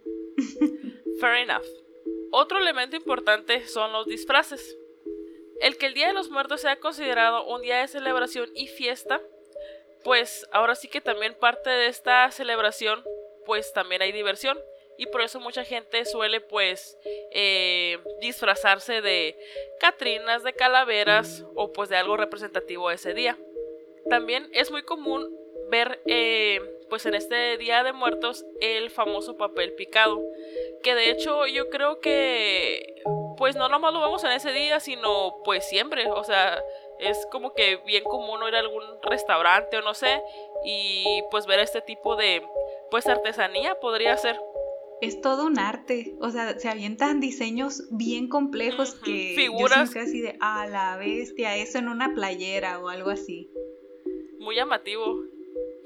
Fair 1.20 1.36
enough. 1.36 1.66
Otro 2.30 2.58
elemento 2.58 2.96
importante 2.96 3.66
son 3.68 3.92
los 3.92 4.06
disfraces. 4.06 4.76
El 5.60 5.76
que 5.76 5.86
el 5.86 5.94
Día 5.94 6.08
de 6.08 6.14
los 6.14 6.30
Muertos 6.30 6.62
sea 6.62 6.80
considerado 6.80 7.46
un 7.46 7.62
día 7.62 7.78
de 7.78 7.88
celebración 7.88 8.48
y 8.54 8.68
fiesta, 8.68 9.20
pues 10.02 10.46
ahora 10.50 10.74
sí 10.74 10.88
que 10.88 11.00
también 11.00 11.36
parte 11.38 11.70
de 11.70 11.86
esta 11.86 12.30
celebración, 12.30 13.02
pues 13.46 13.72
también 13.72 14.02
hay 14.02 14.12
diversión 14.12 14.58
y 14.96 15.06
por 15.06 15.22
eso 15.22 15.40
mucha 15.40 15.64
gente 15.64 16.04
suele 16.04 16.40
pues 16.40 16.98
eh, 17.32 17.98
disfrazarse 18.20 19.00
de 19.00 19.36
catrinas, 19.80 20.42
de 20.42 20.52
calaveras 20.52 21.44
o 21.54 21.72
pues 21.72 21.88
de 21.88 21.96
algo 21.96 22.16
representativo 22.16 22.90
ese 22.90 23.14
día. 23.14 23.38
También 24.08 24.48
es 24.52 24.70
muy 24.70 24.82
común 24.82 25.34
ver 25.70 26.00
eh, 26.06 26.60
pues 26.88 27.06
en 27.06 27.14
este 27.14 27.56
Día 27.56 27.82
de 27.82 27.92
Muertos 27.92 28.44
el 28.60 28.90
famoso 28.90 29.36
papel 29.36 29.72
picado, 29.72 30.22
que 30.82 30.94
de 30.94 31.10
hecho 31.10 31.46
yo 31.46 31.70
creo 31.70 32.00
que 32.00 33.02
pues 33.36 33.56
no 33.56 33.68
nomás 33.68 33.92
lo 33.92 34.00
vemos 34.00 34.22
en 34.24 34.32
ese 34.32 34.52
día, 34.52 34.78
sino 34.80 35.42
pues 35.44 35.66
siempre, 35.68 36.08
o 36.10 36.22
sea, 36.22 36.62
es 37.00 37.26
como 37.32 37.54
que 37.54 37.76
bien 37.84 38.04
común 38.04 38.40
ir 38.46 38.54
a 38.54 38.60
algún 38.60 38.84
restaurante 39.02 39.78
o 39.78 39.82
no 39.82 39.94
sé, 39.94 40.22
y 40.64 41.22
pues 41.30 41.46
ver 41.46 41.58
este 41.58 41.80
tipo 41.80 42.16
de 42.16 42.46
pues 42.90 43.06
artesanía 43.06 43.80
podría 43.80 44.16
ser 44.16 44.38
es 45.00 45.20
todo 45.20 45.46
un 45.46 45.58
arte. 45.58 46.14
O 46.20 46.30
sea, 46.30 46.58
se 46.58 46.68
avientan 46.68 47.20
diseños 47.20 47.84
bien 47.90 48.28
complejos 48.28 48.94
que 48.94 49.34
figuras 49.36 49.94
yo 49.94 50.00
así 50.00 50.20
de 50.20 50.36
a 50.40 50.66
la 50.66 50.96
bestia, 50.96 51.56
eso 51.56 51.78
en 51.78 51.88
una 51.88 52.14
playera 52.14 52.78
o 52.78 52.88
algo 52.88 53.10
así. 53.10 53.50
Muy 54.38 54.56
llamativo. 54.56 55.24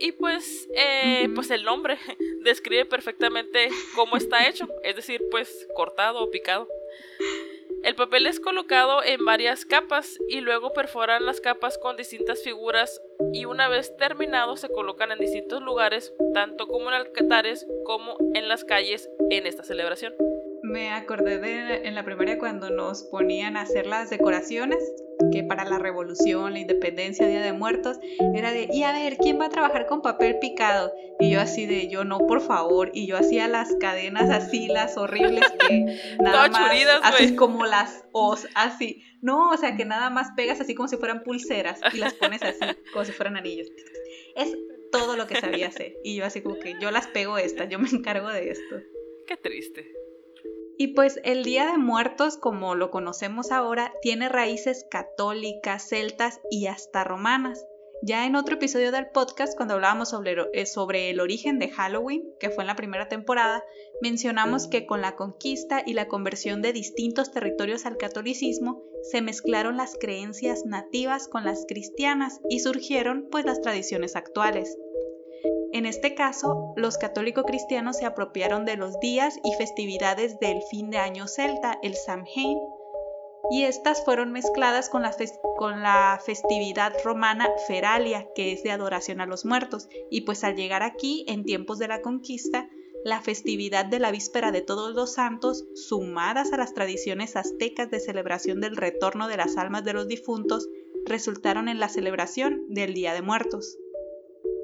Y 0.01 0.13
pues, 0.13 0.69
eh, 0.77 1.29
pues 1.35 1.51
el 1.51 1.65
nombre 1.65 1.99
describe 2.45 2.85
perfectamente 2.85 3.69
cómo 3.95 4.17
está 4.17 4.49
hecho, 4.49 4.69
es 4.85 4.95
decir, 4.95 5.23
pues 5.31 5.67
cortado 5.75 6.23
o 6.23 6.31
picado. 6.31 6.69
El 7.85 7.95
papel 7.95 8.27
es 8.27 8.41
colocado 8.41 9.03
en 9.05 9.25
varias 9.25 9.65
capas 9.65 10.19
y 10.29 10.41
luego 10.41 10.73
perforan 10.73 11.25
las 11.25 11.41
capas 11.41 11.79
con 11.79 11.97
distintas 11.97 12.43
figuras 12.43 13.01
y 13.33 13.45
una 13.45 13.69
vez 13.69 13.97
terminado 13.97 14.57
se 14.57 14.69
colocan 14.69 15.13
en 15.13 15.19
distintos 15.19 15.63
lugares, 15.63 16.13
tanto 16.35 16.67
como 16.67 16.89
en 16.89 16.95
altares 16.95 17.67
como 17.85 18.17
en 18.35 18.49
las 18.49 18.65
calles 18.65 19.09
en 19.31 19.47
esta 19.47 19.63
celebración. 19.63 20.15
Me 20.63 20.91
acordé 20.91 21.39
de 21.39 21.87
en 21.87 21.95
la 21.95 22.05
primaria 22.05 22.39
cuando 22.39 22.69
nos 22.71 23.05
ponían 23.05 23.57
a 23.57 23.63
hacer 23.63 23.87
las 23.87 24.11
decoraciones 24.11 24.79
que 25.31 25.45
para 25.45 25.65
la 25.65 25.79
revolución, 25.79 26.53
la 26.53 26.59
independencia, 26.59 27.27
Día 27.27 27.43
de 27.43 27.53
Muertos, 27.53 27.99
era 28.35 28.53
de, 28.53 28.69
y 28.73 28.83
a 28.83 28.93
ver, 28.93 29.17
¿quién 29.17 29.41
va 29.41 29.47
a 29.47 29.51
trabajar 29.51 29.87
con 29.87 30.03
papel 30.03 30.39
picado? 30.39 30.93
Y 31.21 31.31
yo 31.31 31.41
así 31.41 31.67
de, 31.67 31.89
yo 31.89 32.05
no, 32.05 32.19
por 32.19 32.41
favor. 32.41 32.91
Y 32.95 33.07
yo 33.07 33.17
hacía 33.17 33.49
las 33.49 33.75
cadenas 33.81 34.31
así, 34.31 34.69
las 34.69 34.97
horribles 34.97 35.45
que 35.67 35.99
nada 36.21 36.49
más, 36.49 36.73
así 37.03 37.35
como 37.35 37.67
las 37.67 38.05
os, 38.13 38.47
así. 38.55 39.03
No, 39.21 39.51
o 39.51 39.57
sea, 39.57 39.77
que 39.77 39.85
nada 39.85 40.11
más 40.11 40.31
pegas 40.37 40.61
así 40.61 40.75
como 40.75 40.89
si 40.89 40.97
fueran 40.97 41.25
pulseras 41.25 41.81
y 41.93 41.99
las 41.99 42.15
pones 42.15 42.43
así, 42.43 42.65
como 42.93 43.05
si 43.05 43.13
fueran 43.13 43.37
anillos. 43.37 43.69
Es 44.37 44.57
todo 44.93 45.17
lo 45.17 45.27
que 45.27 45.41
sabía 45.41 45.69
hacer. 45.69 45.95
Y 46.05 46.17
yo 46.17 46.25
así 46.25 46.41
como 46.41 46.59
que 46.59 46.77
yo 46.81 46.91
las 46.91 47.09
pego 47.09 47.39
estas, 47.39 47.69
yo 47.69 47.79
me 47.79 47.89
encargo 47.89 48.29
de 48.29 48.51
esto. 48.51 48.77
Qué 49.27 49.37
triste. 49.37 49.98
Y 50.81 50.95
pues 50.95 51.19
el 51.25 51.43
Día 51.43 51.67
de 51.67 51.77
Muertos, 51.77 52.37
como 52.37 52.77
lo 52.77 52.93
conocemos 52.93 53.51
ahora, 53.51 53.93
tiene 54.01 54.29
raíces 54.29 54.87
católicas, 54.89 55.89
celtas 55.89 56.41
y 56.53 56.69
hasta 56.69 57.03
romanas. 57.03 57.67
Ya 58.01 58.27
en 58.27 58.37
otro 58.37 58.55
episodio 58.55 58.93
del 58.93 59.09
podcast, 59.09 59.57
cuando 59.57 59.75
hablábamos 59.75 60.11
sobre, 60.11 60.37
eh, 60.53 60.67
sobre, 60.67 61.11
el 61.11 61.19
origen 61.19 61.59
de 61.59 61.69
Halloween, 61.69 62.23
que 62.39 62.51
fue 62.51 62.63
en 62.63 62.69
la 62.69 62.77
primera 62.77 63.09
temporada, 63.09 63.65
mencionamos 64.01 64.69
que 64.69 64.87
con 64.87 65.01
la 65.01 65.17
conquista 65.17 65.83
y 65.85 65.95
la 65.95 66.07
conversión 66.07 66.63
de 66.63 66.73
distintos 66.73 67.33
territorios 67.33 67.85
al 67.85 67.97
catolicismo, 67.97 68.85
se 69.03 69.21
mezclaron 69.21 69.77
las 69.77 69.97
creencias 69.99 70.65
nativas 70.65 71.27
con 71.27 71.45
las 71.45 71.65
cristianas 71.67 72.41
y 72.49 72.61
surgieron 72.61 73.27
pues 73.33 73.45
las 73.45 73.61
tradiciones 73.63 74.15
actuales. 74.15 74.79
En 75.73 75.87
este 75.87 76.15
caso, 76.15 76.73
los 76.77 76.99
católico-cristianos 76.99 77.99
se 77.99 78.07
apropiaron 78.07 78.65
de 78.65 78.77
los 78.77 78.99
días 79.01 79.39
y 79.45 79.53
festividades 79.55 80.39
del 80.41 80.63
fin 80.71 80.91
de 80.91 80.99
año 80.99 81.27
celta, 81.29 81.79
el 81.83 81.95
Samhain, 81.95 82.59
y 83.51 83.63
estas 83.65 84.05
fueron 84.05 84.33
mezcladas 84.33 84.91
con 84.91 85.03
la, 85.03 85.15
con 85.57 85.83
la, 85.83 86.21
festividad 86.25 86.93
romana 87.05 87.49
Feralia, 87.67 88.29
que 88.35 88.53
es 88.53 88.63
de 88.63 88.71
adoración 88.71 89.21
a 89.21 89.27
los 89.27 89.45
muertos, 89.45 89.89
y 90.11 90.23
pues 90.23 90.45
al 90.45 90.57
llegar 90.57 90.83
aquí, 90.83 91.25
en 91.29 91.45
tiempos 91.45 91.79
de 91.79 91.89
la 91.89 92.03
conquista, 92.03 92.69
la 93.05 93.23
festividad 93.23 93.87
de 93.87 94.01
la 94.01 94.11
víspera 94.11 94.53
de 94.53 94.61
todos 94.61 94.95
los 94.95 95.15
santos, 95.15 95.65
sumadas 95.75 96.53
a 96.53 96.57
las 96.57 96.75
tradiciones 96.75 97.37
aztecas 97.37 97.91
de 97.91 98.01
celebración 98.01 98.61
del 98.61 98.77
retorno 98.77 99.29
de 99.29 99.37
las 99.37 99.57
almas 99.57 99.85
de 99.85 99.93
los 99.93 100.09
difuntos, 100.09 100.69
resultaron 101.07 101.69
en 101.69 101.81
la 101.81 101.89
celebración 101.89 102.65
del 102.69 102.93
Día 102.93 103.15
de 103.15 103.23
Muertos. 103.23 103.79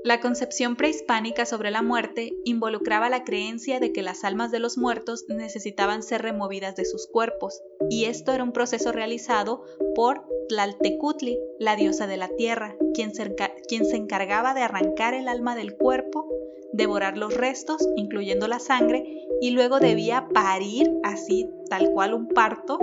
La 0.04 0.20
concepción 0.20 0.76
prehispánica 0.76 1.46
sobre 1.46 1.70
la 1.70 1.80
muerte 1.80 2.36
involucraba 2.44 3.08
la 3.08 3.24
creencia 3.24 3.80
de 3.80 3.90
que 3.90 4.02
las 4.02 4.22
almas 4.22 4.50
de 4.50 4.58
los 4.58 4.76
muertos 4.76 5.24
necesitaban 5.28 6.02
ser 6.02 6.20
removidas 6.20 6.76
de 6.76 6.84
sus 6.84 7.06
cuerpos, 7.06 7.62
y 7.88 8.04
esto 8.04 8.34
era 8.34 8.44
un 8.44 8.52
proceso 8.52 8.92
realizado 8.92 9.64
por 9.94 10.26
Tlaltecutli, 10.50 11.38
la 11.58 11.74
diosa 11.74 12.06
de 12.06 12.18
la 12.18 12.28
tierra, 12.28 12.76
quien 12.92 13.14
se, 13.14 13.96
encargaba 13.96 14.52
de 14.52 14.60
arrancar 14.60 15.14
el 15.14 15.26
alma 15.26 15.56
del 15.56 15.74
cuerpo, 15.74 16.28
devorar 16.74 17.16
los 17.16 17.34
restos, 17.34 17.88
incluyendo 17.96 18.46
la 18.46 18.58
sangre, 18.58 19.26
y 19.40 19.52
luego 19.52 19.80
debía 19.80 20.28
parir, 20.34 20.92
así 21.02 21.48
tal 21.70 21.90
cual 21.92 22.12
un 22.12 22.28
parto, 22.28 22.78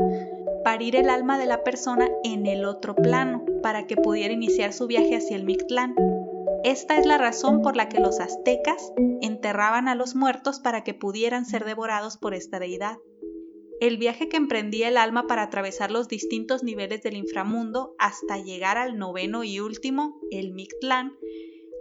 parir 0.63 0.95
el 0.95 1.07
alma 1.07 1.37
de 1.37 1.45
la 1.45 1.63
persona 1.63 2.09
en 2.23 2.47
el 2.47 2.65
otro 2.65 2.95
plano, 2.95 3.45
para 3.61 3.85
que 3.85 3.95
pudiera 3.95 4.33
iniciar 4.33 4.73
su 4.73 4.87
viaje 4.87 5.17
hacia 5.17 5.35
el 5.35 5.43
Mictlán. 5.43 5.93
Esta 6.63 6.97
es 6.97 7.07
la 7.07 7.17
razón 7.17 7.61
por 7.63 7.75
la 7.75 7.89
que 7.89 7.99
los 7.99 8.19
aztecas 8.19 8.93
enterraban 9.21 9.87
a 9.87 9.95
los 9.95 10.15
muertos 10.15 10.59
para 10.59 10.83
que 10.83 10.93
pudieran 10.93 11.45
ser 11.45 11.65
devorados 11.65 12.17
por 12.17 12.35
esta 12.35 12.59
deidad. 12.59 12.99
El 13.79 13.97
viaje 13.97 14.29
que 14.29 14.37
emprendía 14.37 14.87
el 14.87 14.97
alma 14.97 15.25
para 15.25 15.41
atravesar 15.41 15.89
los 15.89 16.07
distintos 16.07 16.61
niveles 16.61 17.01
del 17.01 17.17
inframundo 17.17 17.95
hasta 17.97 18.37
llegar 18.37 18.77
al 18.77 18.99
noveno 18.99 19.43
y 19.43 19.59
último, 19.59 20.19
el 20.29 20.53
Mictlán, 20.53 21.13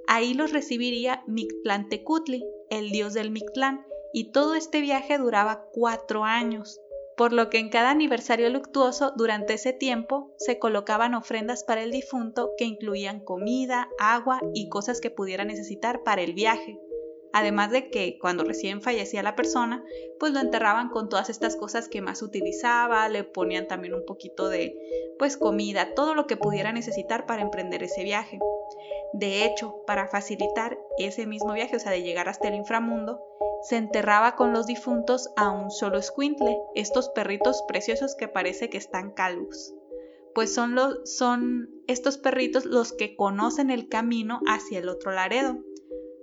ahí 0.06 0.32
los 0.32 0.50
recibiría 0.50 1.22
Mictlantecutli, 1.26 2.42
el 2.70 2.90
dios 2.90 3.12
del 3.12 3.30
Mictlán, 3.30 3.84
y 4.14 4.32
todo 4.32 4.54
este 4.54 4.80
viaje 4.80 5.18
duraba 5.18 5.62
cuatro 5.72 6.24
años 6.24 6.80
por 7.20 7.34
lo 7.34 7.50
que 7.50 7.58
en 7.58 7.68
cada 7.68 7.90
aniversario 7.90 8.48
luctuoso 8.48 9.12
durante 9.14 9.52
ese 9.52 9.74
tiempo 9.74 10.32
se 10.38 10.58
colocaban 10.58 11.12
ofrendas 11.12 11.64
para 11.64 11.82
el 11.82 11.90
difunto 11.90 12.52
que 12.56 12.64
incluían 12.64 13.20
comida, 13.20 13.90
agua 13.98 14.40
y 14.54 14.70
cosas 14.70 15.02
que 15.02 15.10
pudiera 15.10 15.44
necesitar 15.44 16.02
para 16.02 16.22
el 16.22 16.32
viaje. 16.32 16.78
Además 17.32 17.70
de 17.70 17.90
que 17.90 18.18
cuando 18.18 18.44
recién 18.44 18.82
fallecía 18.82 19.22
la 19.22 19.36
persona, 19.36 19.84
pues 20.18 20.32
lo 20.32 20.40
enterraban 20.40 20.88
con 20.88 21.08
todas 21.08 21.30
estas 21.30 21.56
cosas 21.56 21.88
que 21.88 22.00
más 22.00 22.22
utilizaba, 22.22 23.08
le 23.08 23.24
ponían 23.24 23.68
también 23.68 23.94
un 23.94 24.04
poquito 24.04 24.48
de 24.48 24.76
pues 25.18 25.36
comida, 25.36 25.94
todo 25.94 26.14
lo 26.14 26.26
que 26.26 26.36
pudiera 26.36 26.72
necesitar 26.72 27.26
para 27.26 27.42
emprender 27.42 27.82
ese 27.82 28.02
viaje. 28.02 28.38
De 29.12 29.44
hecho, 29.44 29.82
para 29.86 30.08
facilitar 30.08 30.78
ese 30.98 31.26
mismo 31.26 31.52
viaje, 31.52 31.76
o 31.76 31.80
sea, 31.80 31.92
de 31.92 32.02
llegar 32.02 32.28
hasta 32.28 32.48
el 32.48 32.54
inframundo, 32.54 33.20
se 33.62 33.76
enterraba 33.76 34.36
con 34.36 34.52
los 34.52 34.66
difuntos 34.66 35.30
a 35.36 35.50
un 35.50 35.70
solo 35.70 35.98
escuintle, 35.98 36.58
estos 36.74 37.10
perritos 37.10 37.62
preciosos 37.68 38.14
que 38.14 38.28
parece 38.28 38.70
que 38.70 38.78
están 38.78 39.10
calvos. 39.10 39.74
Pues 40.34 40.54
son, 40.54 40.74
los, 40.74 41.12
son 41.16 41.68
estos 41.86 42.16
perritos 42.16 42.64
los 42.64 42.92
que 42.92 43.16
conocen 43.16 43.70
el 43.70 43.88
camino 43.88 44.40
hacia 44.46 44.78
el 44.78 44.88
otro 44.88 45.12
Laredo. 45.12 45.58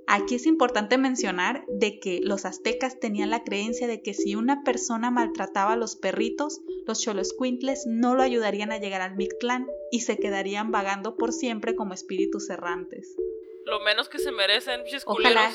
Aquí 0.09 0.35
es 0.35 0.45
importante 0.45 0.97
mencionar 0.97 1.65
de 1.67 1.99
que 1.99 2.21
los 2.23 2.45
aztecas 2.45 2.97
tenían 2.97 3.29
la 3.29 3.43
creencia 3.43 3.87
de 3.87 4.01
que 4.01 4.13
si 4.13 4.35
una 4.35 4.63
persona 4.63 5.11
maltrataba 5.11 5.73
a 5.73 5.75
los 5.75 5.97
perritos, 5.97 6.61
los 6.85 7.01
choloscuintles 7.01 7.85
no 7.87 8.15
lo 8.15 8.23
ayudarían 8.23 8.71
a 8.71 8.77
llegar 8.77 9.01
al 9.01 9.17
Mictlán 9.17 9.67
y 9.91 10.01
se 10.01 10.17
quedarían 10.17 10.71
vagando 10.71 11.17
por 11.17 11.33
siempre 11.33 11.75
como 11.75 11.93
espíritus 11.93 12.49
errantes. 12.49 13.17
Lo 13.65 13.81
menos 13.81 14.07
que 14.07 14.19
se 14.19 14.31
merecen, 14.31 14.81
Ojalá, 15.05 15.51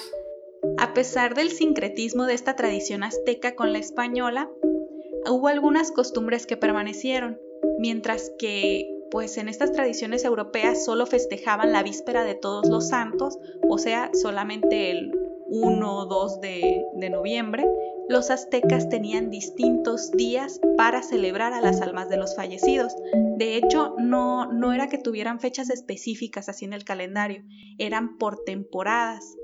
a 0.76 0.92
pesar 0.92 1.34
del 1.34 1.50
sincretismo 1.50 2.26
de 2.26 2.34
esta 2.34 2.54
tradición 2.54 3.04
azteca 3.04 3.54
con 3.54 3.72
la 3.72 3.78
española, 3.78 4.50
hubo 5.30 5.48
algunas 5.48 5.90
costumbres 5.92 6.46
que 6.46 6.58
permanecieron, 6.58 7.40
mientras 7.78 8.30
que 8.38 8.86
pues 9.12 9.36
en 9.36 9.50
estas 9.50 9.72
tradiciones 9.72 10.24
europeas 10.24 10.86
solo 10.86 11.04
festejaban 11.04 11.70
la 11.70 11.82
víspera 11.82 12.24
de 12.24 12.34
todos 12.34 12.66
los 12.70 12.88
santos, 12.88 13.38
o 13.68 13.76
sea, 13.76 14.10
solamente 14.14 14.90
el 14.90 15.12
1 15.48 15.98
o 15.98 16.06
2 16.06 16.40
de, 16.40 17.10
noviembre, 17.10 17.66
los 18.08 18.30
aztecas 18.30 18.88
tenían 18.88 19.28
distintos 19.28 20.12
días 20.12 20.60
para 20.78 21.02
celebrar 21.02 21.52
a 21.52 21.60
las 21.60 21.82
almas 21.82 22.08
de 22.08 22.16
los 22.16 22.34
fallecidos. 22.34 22.94
De 23.36 23.56
hecho, 23.56 23.94
no, 23.98 24.50
no 24.50 24.72
era 24.72 24.88
que 24.88 24.96
tuvieran 24.96 25.40
fechas 25.40 25.68
específicas 25.68 26.48
así 26.48 26.64
en 26.64 26.72
el 26.72 26.84
calendario, 26.84 27.44
eran 27.76 28.16
por 28.16 28.42
temporadas. 28.44 29.36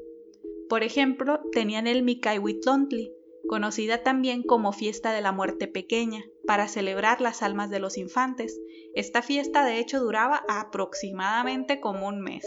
Por 0.71 0.83
ejemplo, 0.83 1.41
tenían 1.53 1.87
el 1.87 2.03
Mikaiwitlontli, 2.03 3.13
conocida 3.49 4.05
también 4.05 4.45
como 4.45 4.73
fiesta 4.73 5.13
de 5.13 5.21
la 5.21 5.33
muerte 5.33 5.67
pequeña, 5.67 6.23
para 6.47 6.69
celebrar 6.69 7.21
las 7.21 7.43
almas 7.43 7.71
de 7.71 7.81
los 7.81 7.99
infantes. 7.99 8.61
Esta 8.95 9.23
fiesta 9.23 9.65
de 9.65 9.79
hecho 9.79 10.01
duraba 10.01 10.45
aproximadamente 10.49 11.81
como 11.81 12.07
un 12.07 12.21
mes. 12.21 12.47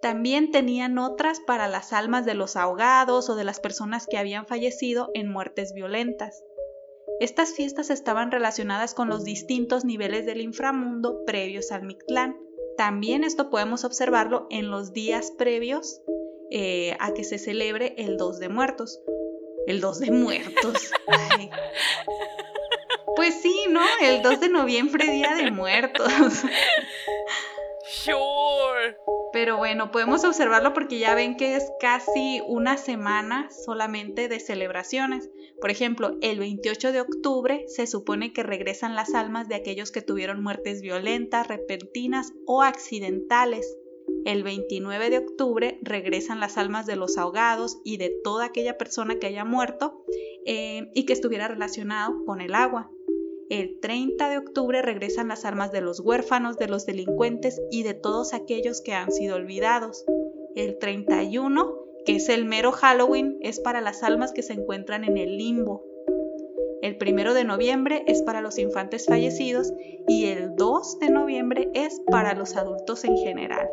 También 0.00 0.50
tenían 0.50 0.98
otras 0.98 1.40
para 1.40 1.68
las 1.68 1.92
almas 1.92 2.24
de 2.24 2.34
los 2.34 2.56
ahogados 2.56 3.30
o 3.30 3.36
de 3.36 3.44
las 3.44 3.60
personas 3.60 4.06
que 4.08 4.18
habían 4.18 4.46
fallecido 4.46 5.10
en 5.14 5.30
muertes 5.30 5.72
violentas. 5.74 6.42
Estas 7.20 7.54
fiestas 7.54 7.90
estaban 7.90 8.32
relacionadas 8.32 8.94
con 8.94 9.08
los 9.08 9.22
distintos 9.22 9.84
niveles 9.84 10.26
del 10.26 10.40
inframundo 10.40 11.24
previos 11.24 11.70
al 11.70 11.84
Mictlán. 11.84 12.36
También 12.76 13.22
esto 13.22 13.48
podemos 13.48 13.84
observarlo 13.84 14.48
en 14.50 14.70
los 14.70 14.92
días 14.92 15.30
previos 15.30 16.00
eh, 16.50 16.96
a 16.98 17.14
que 17.14 17.22
se 17.22 17.38
celebre 17.38 17.94
el 17.96 18.16
2 18.16 18.40
de 18.40 18.48
muertos. 18.48 19.00
El 19.66 19.80
2 19.80 20.00
de 20.00 20.10
muertos. 20.10 20.90
Pues 23.14 23.40
sí, 23.42 23.54
¿no? 23.68 23.82
El 24.00 24.22
2 24.22 24.40
de 24.40 24.48
noviembre, 24.48 25.10
Día 25.10 25.34
de 25.34 25.50
Muertos. 25.50 26.08
Sure. 27.84 28.96
Pero 29.32 29.56
bueno, 29.56 29.90
podemos 29.90 30.24
observarlo 30.24 30.72
porque 30.72 30.98
ya 30.98 31.14
ven 31.14 31.36
que 31.36 31.56
es 31.56 31.70
casi 31.80 32.42
una 32.46 32.76
semana 32.76 33.48
solamente 33.64 34.28
de 34.28 34.40
celebraciones. 34.40 35.30
Por 35.60 35.70
ejemplo, 35.70 36.16
el 36.20 36.38
28 36.38 36.92
de 36.92 37.00
octubre 37.00 37.64
se 37.68 37.86
supone 37.86 38.32
que 38.32 38.42
regresan 38.42 38.94
las 38.94 39.14
almas 39.14 39.48
de 39.48 39.54
aquellos 39.54 39.90
que 39.90 40.02
tuvieron 40.02 40.42
muertes 40.42 40.82
violentas, 40.82 41.48
repentinas 41.48 42.32
o 42.46 42.62
accidentales 42.62 43.76
El 44.24 44.44
29 44.44 45.10
de 45.10 45.18
octubre 45.18 45.78
regresan 45.82 46.38
las 46.38 46.56
almas 46.56 46.86
de 46.86 46.94
los 46.94 47.18
ahogados 47.18 47.80
y 47.84 47.96
de 47.96 48.10
toda 48.22 48.44
aquella 48.44 48.78
persona 48.78 49.18
que 49.18 49.26
haya 49.26 49.44
muerto 49.44 50.04
eh, 50.46 50.90
y 50.94 51.06
que 51.06 51.12
estuviera 51.12 51.48
relacionado 51.48 52.24
con 52.24 52.40
el 52.40 52.54
agua. 52.54 52.90
El 53.50 53.80
30 53.80 54.30
de 54.30 54.38
octubre 54.38 54.80
regresan 54.80 55.28
las 55.28 55.44
almas 55.44 55.72
de 55.72 55.80
los 55.80 56.00
huérfanos, 56.00 56.56
de 56.56 56.68
los 56.68 56.86
delincuentes 56.86 57.60
y 57.70 57.82
de 57.82 57.94
todos 57.94 58.32
aquellos 58.32 58.80
que 58.80 58.94
han 58.94 59.10
sido 59.10 59.36
olvidados. 59.36 60.04
El 60.54 60.78
31, 60.78 61.74
que 62.06 62.16
es 62.16 62.28
el 62.28 62.44
mero 62.44 62.70
Halloween, 62.70 63.38
es 63.40 63.58
para 63.58 63.80
las 63.80 64.04
almas 64.04 64.32
que 64.32 64.42
se 64.42 64.52
encuentran 64.52 65.04
en 65.04 65.16
el 65.16 65.36
limbo. 65.36 65.84
El 66.80 66.96
1 67.00 67.34
de 67.34 67.44
noviembre 67.44 68.04
es 68.06 68.22
para 68.22 68.40
los 68.40 68.58
infantes 68.58 69.06
fallecidos 69.06 69.72
y 70.08 70.26
el 70.26 70.54
2 70.56 70.98
de 71.00 71.10
noviembre 71.10 71.70
es 71.74 72.00
para 72.10 72.34
los 72.34 72.56
adultos 72.56 73.04
en 73.04 73.16
general. 73.16 73.68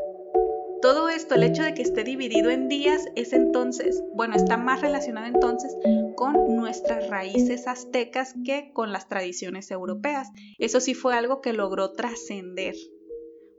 Todo 0.81 1.09
esto, 1.09 1.35
el 1.35 1.43
hecho 1.43 1.63
de 1.63 1.73
que 1.73 1.81
esté 1.81 2.05
dividido 2.05 2.49
en 2.49 2.69
días, 2.69 3.05
es 3.15 3.33
entonces, 3.33 4.01
bueno, 4.13 4.35
está 4.35 4.55
más 4.55 4.79
relacionado 4.79 5.27
entonces 5.27 5.75
con 6.15 6.55
nuestras 6.55 7.09
raíces 7.09 7.67
aztecas 7.67 8.33
que 8.45 8.71
con 8.73 8.93
las 8.93 9.09
tradiciones 9.09 9.71
europeas. 9.71 10.29
Eso 10.57 10.79
sí 10.79 10.93
fue 10.93 11.15
algo 11.15 11.41
que 11.41 11.51
logró 11.51 11.91
trascender, 11.91 12.75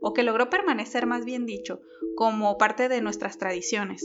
o 0.01 0.13
que 0.13 0.23
logró 0.23 0.49
permanecer, 0.49 1.05
más 1.05 1.23
bien 1.23 1.45
dicho, 1.45 1.81
como 2.15 2.57
parte 2.57 2.89
de 2.89 3.01
nuestras 3.01 3.37
tradiciones. 3.37 4.03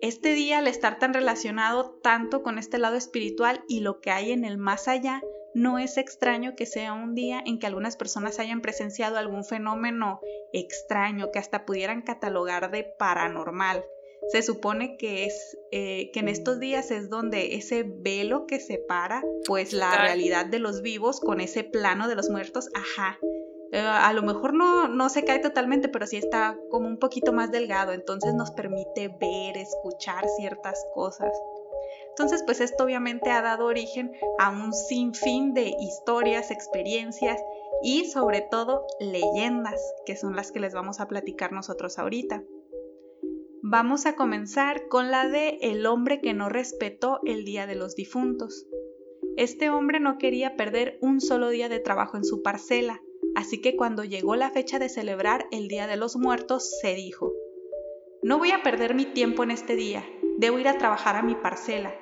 Este 0.00 0.34
día, 0.34 0.58
al 0.58 0.66
estar 0.66 0.98
tan 0.98 1.14
relacionado 1.14 2.00
tanto 2.02 2.42
con 2.42 2.58
este 2.58 2.78
lado 2.78 2.96
espiritual 2.96 3.62
y 3.68 3.80
lo 3.80 4.00
que 4.00 4.10
hay 4.10 4.32
en 4.32 4.44
el 4.44 4.58
más 4.58 4.88
allá, 4.88 5.22
no 5.54 5.78
es 5.78 5.98
extraño 5.98 6.54
que 6.56 6.66
sea 6.66 6.92
un 6.92 7.14
día 7.14 7.42
en 7.44 7.58
que 7.58 7.66
algunas 7.66 7.96
personas 7.96 8.38
hayan 8.38 8.60
presenciado 8.60 9.16
algún 9.18 9.44
fenómeno 9.44 10.20
extraño 10.52 11.30
que 11.32 11.38
hasta 11.38 11.64
pudieran 11.64 12.02
catalogar 12.02 12.70
de 12.70 12.84
paranormal. 12.84 13.84
Se 14.28 14.42
supone 14.42 14.96
que 14.96 15.24
es 15.24 15.58
eh, 15.72 16.10
que 16.12 16.20
en 16.20 16.28
estos 16.28 16.60
días 16.60 16.90
es 16.90 17.10
donde 17.10 17.56
ese 17.56 17.84
velo 17.84 18.46
que 18.46 18.60
separa 18.60 19.22
pues 19.46 19.72
la 19.72 19.96
realidad 19.98 20.46
de 20.46 20.60
los 20.60 20.80
vivos 20.80 21.20
con 21.20 21.40
ese 21.40 21.64
plano 21.64 22.08
de 22.08 22.14
los 22.14 22.30
muertos, 22.30 22.68
ajá, 22.72 23.18
eh, 23.72 23.80
a 23.80 24.12
lo 24.12 24.22
mejor 24.22 24.52
no, 24.52 24.86
no 24.86 25.08
se 25.08 25.24
cae 25.24 25.38
totalmente, 25.38 25.88
pero 25.88 26.06
sí 26.06 26.18
está 26.18 26.58
como 26.70 26.88
un 26.88 26.98
poquito 26.98 27.32
más 27.32 27.50
delgado, 27.50 27.92
entonces 27.92 28.34
nos 28.34 28.50
permite 28.50 29.08
ver, 29.08 29.56
escuchar 29.56 30.26
ciertas 30.36 30.84
cosas. 30.94 31.32
Entonces, 32.12 32.42
pues 32.44 32.60
esto 32.60 32.84
obviamente 32.84 33.30
ha 33.30 33.40
dado 33.40 33.64
origen 33.64 34.12
a 34.38 34.50
un 34.50 34.74
sinfín 34.74 35.54
de 35.54 35.74
historias, 35.80 36.50
experiencias 36.50 37.40
y 37.82 38.04
sobre 38.04 38.42
todo 38.42 38.86
leyendas, 39.00 39.80
que 40.04 40.16
son 40.16 40.36
las 40.36 40.52
que 40.52 40.60
les 40.60 40.74
vamos 40.74 41.00
a 41.00 41.08
platicar 41.08 41.52
nosotros 41.52 41.98
ahorita. 41.98 42.44
Vamos 43.62 44.04
a 44.04 44.14
comenzar 44.14 44.88
con 44.88 45.10
la 45.10 45.28
de 45.28 45.58
el 45.62 45.86
hombre 45.86 46.20
que 46.20 46.34
no 46.34 46.48
respetó 46.50 47.20
el 47.24 47.44
Día 47.44 47.66
de 47.66 47.76
los 47.76 47.96
Difuntos. 47.96 48.66
Este 49.36 49.70
hombre 49.70 49.98
no 49.98 50.18
quería 50.18 50.56
perder 50.56 50.98
un 51.00 51.20
solo 51.20 51.48
día 51.48 51.70
de 51.70 51.80
trabajo 51.80 52.18
en 52.18 52.24
su 52.24 52.42
parcela, 52.42 53.00
así 53.34 53.62
que 53.62 53.76
cuando 53.76 54.04
llegó 54.04 54.36
la 54.36 54.50
fecha 54.50 54.78
de 54.78 54.90
celebrar 54.90 55.46
el 55.50 55.68
Día 55.68 55.86
de 55.86 55.96
los 55.96 56.16
Muertos, 56.16 56.78
se 56.82 56.94
dijo, 56.94 57.32
no 58.22 58.38
voy 58.38 58.50
a 58.50 58.62
perder 58.62 58.94
mi 58.94 59.06
tiempo 59.06 59.42
en 59.42 59.50
este 59.50 59.74
día, 59.74 60.04
debo 60.42 60.58
ir 60.58 60.66
a 60.66 60.76
trabajar 60.76 61.14
a 61.14 61.22
mi 61.22 61.36
parcela, 61.36 61.94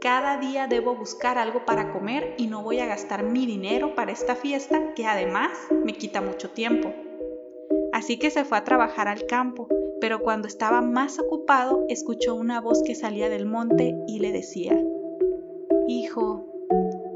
cada 0.00 0.38
día 0.38 0.68
debo 0.68 0.94
buscar 0.94 1.38
algo 1.38 1.64
para 1.66 1.92
comer 1.92 2.34
y 2.38 2.46
no 2.46 2.62
voy 2.62 2.78
a 2.78 2.86
gastar 2.86 3.24
mi 3.24 3.46
dinero 3.46 3.96
para 3.96 4.12
esta 4.12 4.36
fiesta 4.36 4.94
que 4.94 5.06
además 5.06 5.50
me 5.84 5.94
quita 5.94 6.20
mucho 6.20 6.50
tiempo. 6.50 6.94
Así 7.92 8.16
que 8.16 8.30
se 8.30 8.44
fue 8.44 8.58
a 8.58 8.64
trabajar 8.64 9.08
al 9.08 9.26
campo, 9.26 9.66
pero 10.00 10.20
cuando 10.20 10.46
estaba 10.46 10.80
más 10.82 11.18
ocupado 11.18 11.84
escuchó 11.88 12.36
una 12.36 12.60
voz 12.60 12.80
que 12.84 12.94
salía 12.94 13.28
del 13.28 13.44
monte 13.44 13.96
y 14.06 14.20
le 14.20 14.30
decía, 14.30 14.80
Hijo, 15.88 16.46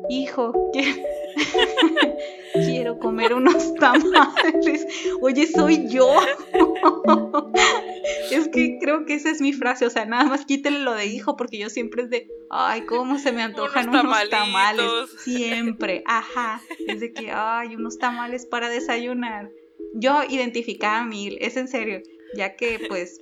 hijo, 0.09 0.73
quiero 2.53 2.99
comer 2.99 3.33
unos 3.35 3.75
tamales. 3.77 4.89
Oye, 5.21 5.47
soy 5.47 5.87
yo. 5.89 6.09
es 8.31 8.49
que 8.49 8.79
creo 8.81 9.05
que 9.05 9.15
esa 9.15 9.31
es 9.31 9.41
mi 9.41 9.53
frase, 9.53 9.87
o 9.87 9.91
sea, 9.91 10.05
nada 10.05 10.25
más 10.25 10.45
quítele 10.45 10.81
lo 10.81 10.95
de 10.95 11.07
hijo 11.07 11.37
porque 11.37 11.59
yo 11.59 11.71
siempre 11.71 12.03
es 12.03 12.11
de, 12.11 12.29
ay, 12.51 12.83
cómo 12.87 13.19
se 13.19 13.33
me 13.33 13.43
antojan 13.43 13.89
unos, 13.89 14.03
tamales. 14.31 14.91
Siempre, 15.19 16.03
ajá, 16.07 16.61
es 16.87 17.01
de 17.01 17.13
que, 17.13 17.31
ay, 17.31 17.77
unos 17.77 17.99
tamales 17.99 18.47
para 18.47 18.69
desayunar. 18.69 19.51
Yo 19.95 20.23
identificaba 20.29 21.05
mil, 21.05 21.39
es 21.41 21.57
en 21.57 21.69
serio, 21.69 22.01
ya 22.37 22.57
que 22.57 22.81
pues 22.89 23.19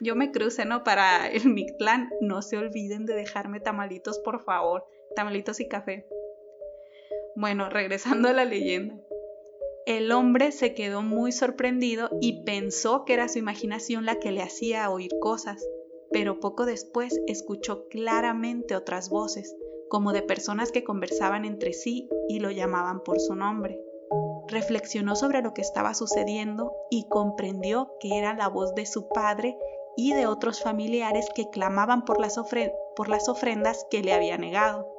yo 0.00 0.16
me 0.16 0.30
cruce, 0.30 0.64
¿no? 0.64 0.84
Para 0.84 1.28
el 1.28 1.48
Mictlán, 1.48 2.10
no 2.20 2.42
se 2.42 2.58
olviden 2.58 3.06
de 3.06 3.14
dejarme 3.14 3.60
tamalitos, 3.60 4.18
por 4.18 4.44
favor, 4.44 4.84
tamalitos 5.14 5.60
y 5.60 5.68
café. 5.68 6.06
Bueno, 7.36 7.68
regresando 7.68 8.28
a 8.28 8.32
la 8.32 8.44
leyenda. 8.44 8.94
El 9.86 10.10
hombre 10.10 10.50
se 10.50 10.74
quedó 10.74 11.00
muy 11.00 11.30
sorprendido 11.30 12.10
y 12.20 12.42
pensó 12.42 13.04
que 13.04 13.14
era 13.14 13.28
su 13.28 13.38
imaginación 13.38 14.04
la 14.04 14.18
que 14.18 14.32
le 14.32 14.42
hacía 14.42 14.90
oír 14.90 15.12
cosas, 15.20 15.64
pero 16.10 16.40
poco 16.40 16.66
después 16.66 17.20
escuchó 17.28 17.86
claramente 17.86 18.74
otras 18.74 19.10
voces, 19.10 19.54
como 19.88 20.12
de 20.12 20.22
personas 20.22 20.72
que 20.72 20.82
conversaban 20.82 21.44
entre 21.44 21.72
sí 21.72 22.08
y 22.28 22.40
lo 22.40 22.50
llamaban 22.50 23.04
por 23.04 23.20
su 23.20 23.36
nombre. 23.36 23.80
Reflexionó 24.48 25.14
sobre 25.14 25.40
lo 25.40 25.54
que 25.54 25.62
estaba 25.62 25.94
sucediendo 25.94 26.72
y 26.90 27.06
comprendió 27.08 27.92
que 28.00 28.18
era 28.18 28.34
la 28.34 28.48
voz 28.48 28.74
de 28.74 28.86
su 28.86 29.06
padre 29.10 29.56
y 29.96 30.14
de 30.14 30.26
otros 30.26 30.60
familiares 30.60 31.28
que 31.32 31.48
clamaban 31.50 32.04
por 32.04 32.20
las, 32.20 32.40
por 32.96 33.08
las 33.08 33.28
ofrendas 33.28 33.86
que 33.88 34.02
le 34.02 34.12
había 34.12 34.36
negado. 34.36 34.92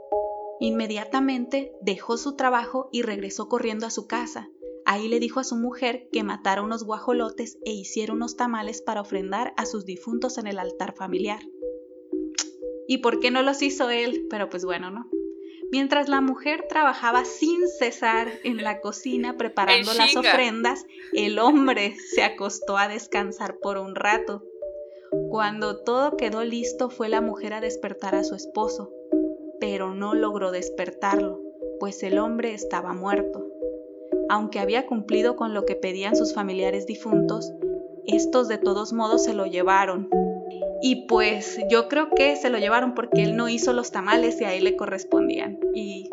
Inmediatamente 0.62 1.76
dejó 1.82 2.16
su 2.16 2.38
trabajo 2.38 2.88
y 2.94 3.02
regresó 3.02 3.50
corriendo 3.50 3.86
a 3.86 3.92
su 3.92 4.08
casa, 4.08 4.50
Ahí 4.90 5.10
le 5.10 5.20
dijo 5.20 5.42
a 5.42 5.44
su 5.44 5.58
mujer 5.58 6.08
que 6.14 6.24
matara 6.24 6.62
unos 6.62 6.86
guajolotes 6.86 7.58
e 7.66 7.74
hiciera 7.74 8.14
unos 8.14 8.38
tamales 8.38 8.82
para 8.82 9.02
ofrendar 9.02 9.54
a 9.58 9.66
sus 9.66 9.84
difuntos 9.84 10.38
en 10.38 10.48
el 10.48 10.58
altar 10.58 10.96
familiar. 10.96 11.42
¿Y 12.88 13.00
por 13.00 13.20
qué 13.20 13.30
no 13.30 13.44
los 13.44 13.62
hizo 13.62 13.90
él? 13.90 14.28
Pero 14.30 14.50
pues 14.50 14.64
bueno, 14.64 14.90
¿no? 14.90 15.10
Mientras 15.74 16.08
la 16.08 16.22
mujer 16.22 16.68
trabajaba 16.70 17.26
sin 17.26 17.68
cesar 17.68 18.30
en 18.46 18.64
la 18.64 18.80
cocina 18.80 19.36
preparando 19.36 19.94
las 19.94 20.16
ofrendas, 20.16 20.86
el 21.12 21.38
hombre 21.40 21.98
se 21.98 22.24
acostó 22.24 22.78
a 22.78 22.88
descansar 22.88 23.60
por 23.60 23.78
un 23.78 23.94
rato. 23.94 24.46
Cuando 25.30 25.84
todo 25.84 26.16
quedó 26.16 26.46
listo 26.46 26.90
fue 26.90 27.10
la 27.10 27.20
mujer 27.20 27.54
a 27.54 27.60
despertar 27.60 28.16
a 28.16 28.24
su 28.24 28.36
esposo, 28.36 28.94
pero 29.60 29.94
no 29.94 30.14
logró 30.14 30.52
despertarlo, 30.52 31.42
pues 31.82 32.04
el 32.04 32.20
hombre 32.20 32.54
estaba 32.54 32.94
muerto. 32.94 33.57
Aunque 34.30 34.60
había 34.60 34.86
cumplido 34.86 35.36
con 35.36 35.54
lo 35.54 35.66
que 35.66 35.76
pedían 35.76 36.16
sus 36.16 36.34
familiares 36.34 36.86
difuntos, 36.86 37.52
estos 38.06 38.48
de 38.48 38.58
todos 38.58 38.94
modos 38.94 39.24
se 39.24 39.34
lo 39.34 39.46
llevaron. 39.46 40.10
Y 40.82 41.08
pues 41.08 41.60
yo 41.70 41.88
creo 41.88 42.10
que 42.12 42.36
se 42.36 42.50
lo 42.50 42.58
llevaron 42.60 42.94
porque 42.94 43.24
él 43.24 43.36
no 43.36 43.50
hizo 43.50 43.74
los 43.74 43.92
tamales 43.92 44.40
y 44.42 44.46
ahí 44.46 44.62
le 44.62 44.76
correspondían. 44.76 45.60
Y 45.74 46.10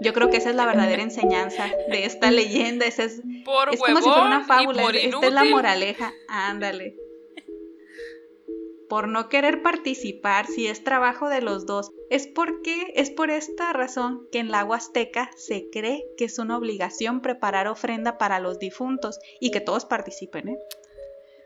yo 0.00 0.12
creo 0.12 0.30
que 0.30 0.36
esa 0.36 0.50
es 0.50 0.56
la 0.56 0.66
verdadera 0.66 1.02
enseñanza 1.02 1.70
de 1.90 2.04
esta 2.04 2.30
leyenda. 2.30 2.86
Esa 2.86 3.04
es, 3.04 3.22
es 3.72 3.80
como 3.80 3.96
si 3.98 4.08
fuera 4.08 4.26
una 4.26 4.44
fábula. 4.44 4.82
Esta 4.92 5.26
es 5.26 5.32
la 5.32 5.44
moraleja. 5.44 6.12
Ándale 6.28 7.07
por 8.88 9.08
no 9.08 9.28
querer 9.28 9.62
participar 9.62 10.46
si 10.46 10.66
es 10.66 10.82
trabajo 10.82 11.28
de 11.28 11.42
los 11.42 11.66
dos. 11.66 11.90
Es 12.10 12.26
porque 12.26 12.92
es 12.94 13.10
por 13.10 13.30
esta 13.30 13.72
razón 13.72 14.26
que 14.32 14.38
en 14.38 14.50
la 14.50 14.64
Huasteca 14.64 15.30
se 15.36 15.68
cree 15.70 16.04
que 16.16 16.24
es 16.24 16.38
una 16.38 16.56
obligación 16.56 17.20
preparar 17.20 17.68
ofrenda 17.68 18.18
para 18.18 18.40
los 18.40 18.58
difuntos 18.58 19.18
y 19.40 19.50
que 19.50 19.60
todos 19.60 19.84
participen. 19.84 20.48
¿eh? 20.48 20.58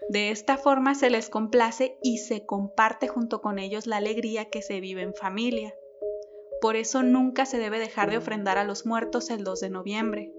De 0.09 0.31
esta 0.31 0.57
forma 0.57 0.95
se 0.95 1.11
les 1.11 1.29
complace 1.29 1.99
y 2.03 2.19
se 2.19 2.47
comparte 2.47 3.09
junto 3.09 3.41
con 3.41 3.59
ellos 3.59 3.87
la 3.87 3.97
alegría 3.97 4.47
que 4.47 4.63
se 4.63 4.81
vive 4.81 5.03
en 5.03 5.15
familia. 5.15 5.75
Por 6.61 6.77
eso 6.77 7.03
nunca 7.03 7.45
se 7.45 7.59
debe 7.59 7.81
dejar 7.81 8.11
de 8.11 8.19
ofrendar 8.19 8.57
a 8.57 8.65
los 8.65 8.87
muertos 8.87 9.31
el 9.31 9.43
2 9.43 9.61
de 9.61 9.71
noviembre. 9.71 10.33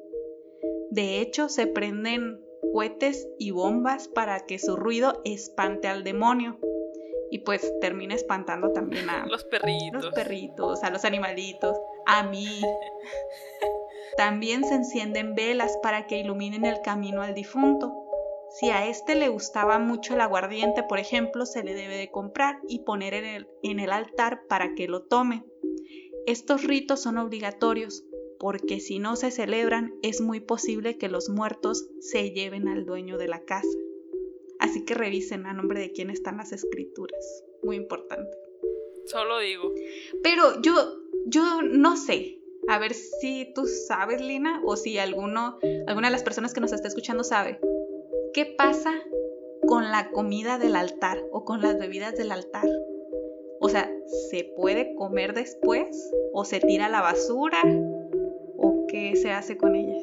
De 0.89 1.19
hecho, 1.19 1.49
se 1.49 1.67
prenden 1.67 2.39
cohetes 2.71 3.27
y 3.37 3.51
bombas 3.51 4.07
para 4.07 4.45
que 4.45 4.57
su 4.57 4.77
ruido 4.77 5.21
espante 5.25 5.89
al 5.89 6.03
demonio 6.03 6.59
y 7.33 7.39
pues 7.39 7.73
termina 7.81 8.13
espantando 8.13 8.71
también 8.73 9.09
a 9.09 9.25
los 9.27 9.43
perritos. 9.43 10.03
Los 10.03 10.13
perritos, 10.13 10.83
a 10.83 10.91
los 10.91 11.03
animalitos, 11.03 11.75
a 12.05 12.21
mí. 12.21 12.61
También 14.17 14.63
se 14.63 14.75
encienden 14.75 15.33
velas 15.33 15.79
para 15.81 16.05
que 16.05 16.19
iluminen 16.19 16.63
el 16.63 16.81
camino 16.81 17.23
al 17.23 17.33
difunto. 17.33 17.91
Si 18.51 18.69
a 18.69 18.85
este 18.85 19.15
le 19.15 19.29
gustaba 19.29 19.79
mucho 19.79 20.13
el 20.13 20.21
aguardiente, 20.21 20.83
por 20.83 20.99
ejemplo, 20.99 21.47
se 21.47 21.63
le 21.63 21.73
debe 21.73 21.97
de 21.97 22.11
comprar 22.11 22.59
y 22.67 22.83
poner 22.83 23.15
en 23.15 23.25
el, 23.25 23.47
en 23.63 23.79
el 23.79 23.91
altar 23.91 24.41
para 24.47 24.75
que 24.75 24.87
lo 24.87 25.01
tome. 25.01 25.43
Estos 26.27 26.63
ritos 26.63 27.01
son 27.01 27.17
obligatorios, 27.17 28.03
porque 28.39 28.79
si 28.79 28.99
no 28.99 29.15
se 29.15 29.31
celebran 29.31 29.95
es 30.03 30.21
muy 30.21 30.39
posible 30.39 30.99
que 30.99 31.09
los 31.09 31.29
muertos 31.29 31.89
se 31.99 32.29
lleven 32.29 32.67
al 32.67 32.85
dueño 32.85 33.17
de 33.17 33.27
la 33.27 33.43
casa. 33.43 33.67
Así 34.63 34.85
que 34.85 34.93
revisen 34.93 35.45
a 35.45 35.51
nombre 35.51 35.81
de 35.81 35.91
quién 35.91 36.09
están 36.09 36.37
las 36.37 36.53
escrituras. 36.53 37.43
Muy 37.63 37.75
importante. 37.75 38.31
Solo 39.05 39.39
digo. 39.39 39.73
Pero 40.23 40.61
yo, 40.61 40.73
yo 41.25 41.61
no 41.61 41.97
sé. 41.97 42.39
A 42.69 42.79
ver 42.79 42.93
si 42.93 43.51
tú 43.53 43.65
sabes, 43.65 44.21
Lina, 44.21 44.61
o 44.63 44.77
si 44.77 44.97
alguno, 44.97 45.59
alguna 45.85 46.07
de 46.07 46.13
las 46.13 46.23
personas 46.23 46.53
que 46.53 46.61
nos 46.61 46.71
está 46.71 46.87
escuchando 46.87 47.25
sabe. 47.25 47.59
¿Qué 48.33 48.45
pasa 48.45 48.93
con 49.67 49.91
la 49.91 50.11
comida 50.11 50.57
del 50.57 50.77
altar 50.77 51.21
o 51.33 51.43
con 51.43 51.61
las 51.61 51.77
bebidas 51.77 52.15
del 52.15 52.31
altar? 52.31 52.65
O 53.59 53.67
sea, 53.67 53.93
¿se 54.31 54.45
puede 54.55 54.95
comer 54.95 55.33
después? 55.33 56.09
¿O 56.31 56.45
se 56.45 56.61
tira 56.61 56.85
a 56.85 56.89
la 56.89 57.01
basura? 57.01 57.61
¿O 58.55 58.85
qué 58.87 59.17
se 59.17 59.31
hace 59.31 59.57
con 59.57 59.75
ella? 59.75 59.99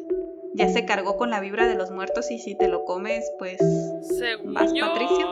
Ya 0.55 0.69
se 0.69 0.85
cargó 0.85 1.17
con 1.17 1.31
la 1.31 1.41
vibra 1.41 1.67
de 1.69 1.77
los 1.77 1.91
muertos 1.91 2.31
y 2.31 2.39
si 2.39 2.57
te 2.57 2.69
lo 2.69 2.85
comes, 2.85 3.31
pues... 3.39 3.59
Según 4.19 4.55
yo... 4.75 4.87
Patricio? 4.87 5.29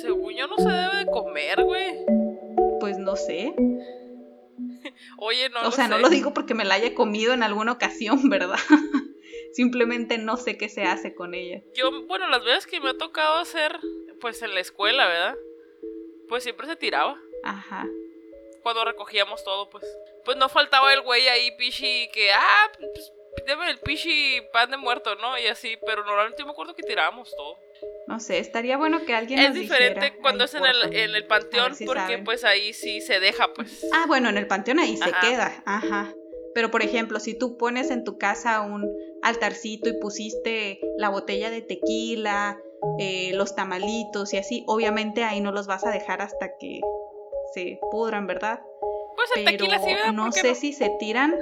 Según 0.00 0.34
yo 0.34 0.46
no 0.46 0.56
se 0.56 0.68
debe 0.68 0.96
de 1.04 1.06
comer, 1.06 1.64
güey. 1.64 2.04
Pues 2.80 2.98
no 2.98 3.16
sé. 3.16 3.54
Oye, 5.18 5.50
no. 5.50 5.68
O 5.68 5.70
sea, 5.70 5.88
no 5.88 5.98
lo 5.98 6.08
digo 6.08 6.32
porque 6.32 6.54
me 6.54 6.64
la 6.64 6.74
haya 6.74 6.94
comido 6.94 7.32
en 7.32 7.42
alguna 7.42 7.72
ocasión, 7.72 8.20
¿verdad? 8.30 8.58
Simplemente 9.52 10.18
no 10.18 10.36
sé 10.36 10.56
qué 10.56 10.68
se 10.68 10.82
hace 10.82 11.14
con 11.14 11.34
ella. 11.34 11.62
Yo, 11.74 12.06
bueno, 12.06 12.28
las 12.28 12.44
veces 12.44 12.66
que 12.66 12.80
me 12.80 12.90
ha 12.90 12.98
tocado 12.98 13.38
hacer, 13.38 13.78
pues 14.20 14.42
en 14.42 14.54
la 14.54 14.60
escuela, 14.60 15.06
¿verdad? 15.06 15.36
Pues 16.28 16.42
siempre 16.42 16.66
se 16.66 16.76
tiraba. 16.76 17.18
Ajá. 17.42 17.86
Cuando 18.62 18.84
recogíamos 18.84 19.42
todo, 19.44 19.70
pues. 19.70 19.84
Pues 20.24 20.36
no 20.36 20.48
faltaba 20.48 20.92
el 20.92 21.00
güey 21.00 21.26
ahí, 21.28 21.50
pichi, 21.56 22.08
que, 22.12 22.30
ah, 22.32 22.72
pues 22.78 23.12
debe 23.46 23.70
el 23.70 23.78
pichi 23.78 24.40
pan 24.52 24.70
de 24.70 24.76
muerto, 24.76 25.14
¿no? 25.16 25.38
Y 25.38 25.46
así, 25.46 25.76
pero 25.86 26.04
normalmente 26.04 26.40
yo 26.40 26.46
me 26.46 26.52
acuerdo 26.52 26.74
que 26.74 26.82
tirábamos 26.82 27.30
todo. 27.36 27.56
No 28.06 28.20
sé, 28.20 28.38
estaría 28.38 28.76
bueno 28.76 29.04
que 29.04 29.14
alguien 29.14 29.38
Es 29.40 29.54
diferente 29.54 30.16
cuando 30.20 30.44
es 30.44 30.54
en 30.54 30.64
el, 30.64 30.94
en 30.94 31.14
el 31.14 31.26
panteón, 31.26 31.74
porque 31.84 32.18
pues 32.18 32.44
ahí 32.44 32.72
sí 32.72 33.00
se 33.00 33.20
deja, 33.20 33.52
pues. 33.54 33.86
Ah, 33.92 34.04
bueno, 34.06 34.28
en 34.28 34.36
el 34.38 34.46
panteón 34.46 34.78
ahí 34.78 34.96
se 34.96 35.12
queda, 35.20 35.62
ajá. 35.66 36.14
Pero 36.54 36.70
por 36.70 36.82
ejemplo, 36.82 37.20
si 37.20 37.38
tú 37.38 37.56
pones 37.56 37.90
en 37.90 38.04
tu 38.04 38.18
casa 38.18 38.62
un 38.62 38.90
altarcito 39.22 39.88
y 39.88 39.98
pusiste 40.00 40.80
la 40.96 41.08
botella 41.08 41.50
de 41.50 41.62
tequila, 41.62 42.58
eh, 42.98 43.32
los 43.34 43.54
tamalitos 43.54 44.32
y 44.32 44.38
así, 44.38 44.64
obviamente 44.66 45.22
ahí 45.24 45.40
no 45.40 45.52
los 45.52 45.66
vas 45.66 45.84
a 45.84 45.90
dejar 45.90 46.22
hasta 46.22 46.56
que 46.58 46.80
se 47.54 47.78
pudran, 47.90 48.26
¿verdad? 48.26 48.60
Pues 49.14 49.30
el 49.36 49.44
tequila 49.44 49.78
sí, 49.80 49.94
No 50.14 50.32
sé 50.32 50.54
si 50.54 50.72
se 50.72 50.90
tiran, 50.98 51.36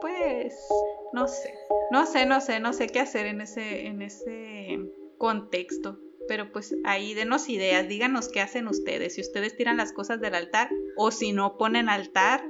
pues 0.00 0.68
no 1.16 1.28
sé, 1.28 1.54
no 1.90 2.04
sé, 2.04 2.26
no 2.26 2.42
sé, 2.42 2.60
no 2.60 2.74
sé 2.74 2.88
qué 2.88 3.00
hacer 3.00 3.24
en 3.24 3.40
ese, 3.40 3.86
en 3.86 4.02
ese 4.02 4.78
contexto. 5.16 5.98
Pero 6.28 6.52
pues 6.52 6.76
ahí 6.84 7.14
denos 7.14 7.48
ideas, 7.48 7.88
díganos 7.88 8.28
qué 8.28 8.42
hacen 8.42 8.68
ustedes, 8.68 9.14
si 9.14 9.22
ustedes 9.22 9.56
tiran 9.56 9.78
las 9.78 9.94
cosas 9.94 10.20
del 10.20 10.34
altar 10.34 10.68
o 10.94 11.10
si 11.10 11.32
no 11.32 11.56
ponen 11.56 11.88
altar. 11.88 12.44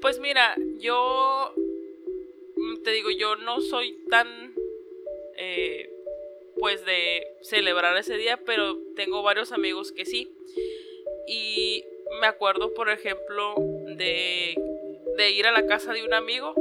Pues 0.00 0.18
mira, 0.18 0.56
yo 0.80 1.54
te 2.82 2.90
digo, 2.90 3.10
yo 3.12 3.36
no 3.36 3.60
soy 3.60 3.96
tan 4.10 4.26
eh, 5.36 5.88
pues 6.58 6.84
de 6.84 7.22
celebrar 7.42 7.96
ese 7.96 8.16
día, 8.16 8.40
pero 8.44 8.78
tengo 8.96 9.22
varios 9.22 9.52
amigos 9.52 9.92
que 9.92 10.06
sí. 10.06 10.28
Y 11.28 11.84
me 12.20 12.26
acuerdo, 12.26 12.74
por 12.74 12.90
ejemplo, 12.90 13.54
de, 13.96 14.56
de 15.16 15.30
ir 15.30 15.46
a 15.46 15.52
la 15.52 15.68
casa 15.68 15.92
de 15.92 16.04
un 16.04 16.14
amigo 16.14 16.52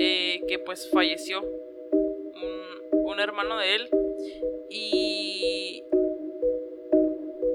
eh, 0.00 0.44
que 0.46 0.58
pues 0.58 0.88
falleció, 0.90 1.42
un, 1.42 3.20
hermano 3.20 3.58
de 3.58 3.74
él. 3.74 3.90
Y, 4.70 5.82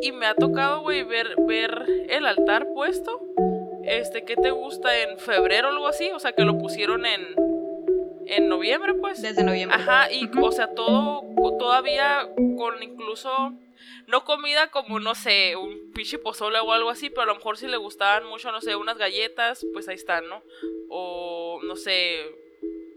y 0.02 0.12
me 0.12 0.26
ha 0.26 0.36
tocado, 0.36 0.82
güey, 0.82 1.04
ver, 1.04 1.36
ver 1.48 1.86
el 2.10 2.26
altar 2.26 2.68
puesto. 2.74 3.22
Este, 3.86 4.26
¿qué 4.26 4.36
te 4.36 4.52
gusta? 4.52 5.00
En 5.04 5.18
febrero 5.20 5.70
o 5.70 5.72
algo 5.72 5.88
así. 5.88 6.12
O 6.12 6.20
sea, 6.20 6.34
que 6.34 6.44
lo 6.44 6.58
pusieron 6.58 7.06
en, 7.06 7.22
en 8.26 8.50
noviembre, 8.50 8.94
pues. 8.96 9.22
Desde 9.22 9.46
noviembre. 9.46 9.78
Ajá, 9.80 10.12
y 10.12 10.30
o 10.38 10.52
sea, 10.52 10.68
todo 10.76 11.24
todavía 11.58 12.28
con 12.58 12.84
incluso 12.84 13.54
no 14.08 14.26
comida 14.26 14.70
como, 14.70 15.00
no 15.00 15.16
sé, 15.16 15.56
un 15.56 15.92
pichi 15.94 16.18
pozole 16.18 16.60
o 16.60 16.72
algo 16.72 16.90
así, 16.90 17.10
pero 17.10 17.24
a 17.24 17.26
lo 17.28 17.36
mejor 17.36 17.58
si 17.58 17.68
le 17.68 17.78
gustaban 17.78 18.26
mucho, 18.28 18.52
no 18.52 18.62
sé, 18.62 18.76
unas 18.76 18.98
galletas, 18.98 19.66
pues 19.74 19.88
ahí 19.88 19.96
están, 19.96 20.28
¿no? 20.28 20.44
O, 20.90 21.43
no 21.62 21.76
sé, 21.76 22.20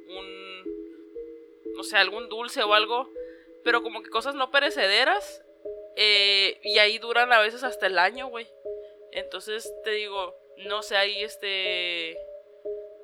un, 0.09 1.75
no 1.75 1.83
sé, 1.83 1.97
algún 1.97 2.29
dulce 2.29 2.63
o 2.63 2.75
algo, 2.75 3.11
pero 3.65 3.83
como 3.83 4.03
que 4.03 4.11
cosas 4.11 4.35
no 4.35 4.51
perecederas, 4.51 5.43
eh, 5.97 6.59
y 6.63 6.79
ahí 6.79 6.99
duran 6.99 7.33
a 7.33 7.41
veces 7.41 7.65
hasta 7.65 7.87
el 7.87 7.99
año, 7.99 8.29
güey. 8.29 8.47
Entonces, 9.13 9.73
te 9.83 9.93
digo, 9.93 10.35
no 10.69 10.83
sé, 10.83 10.97
ahí 10.97 11.23
este, 11.23 12.19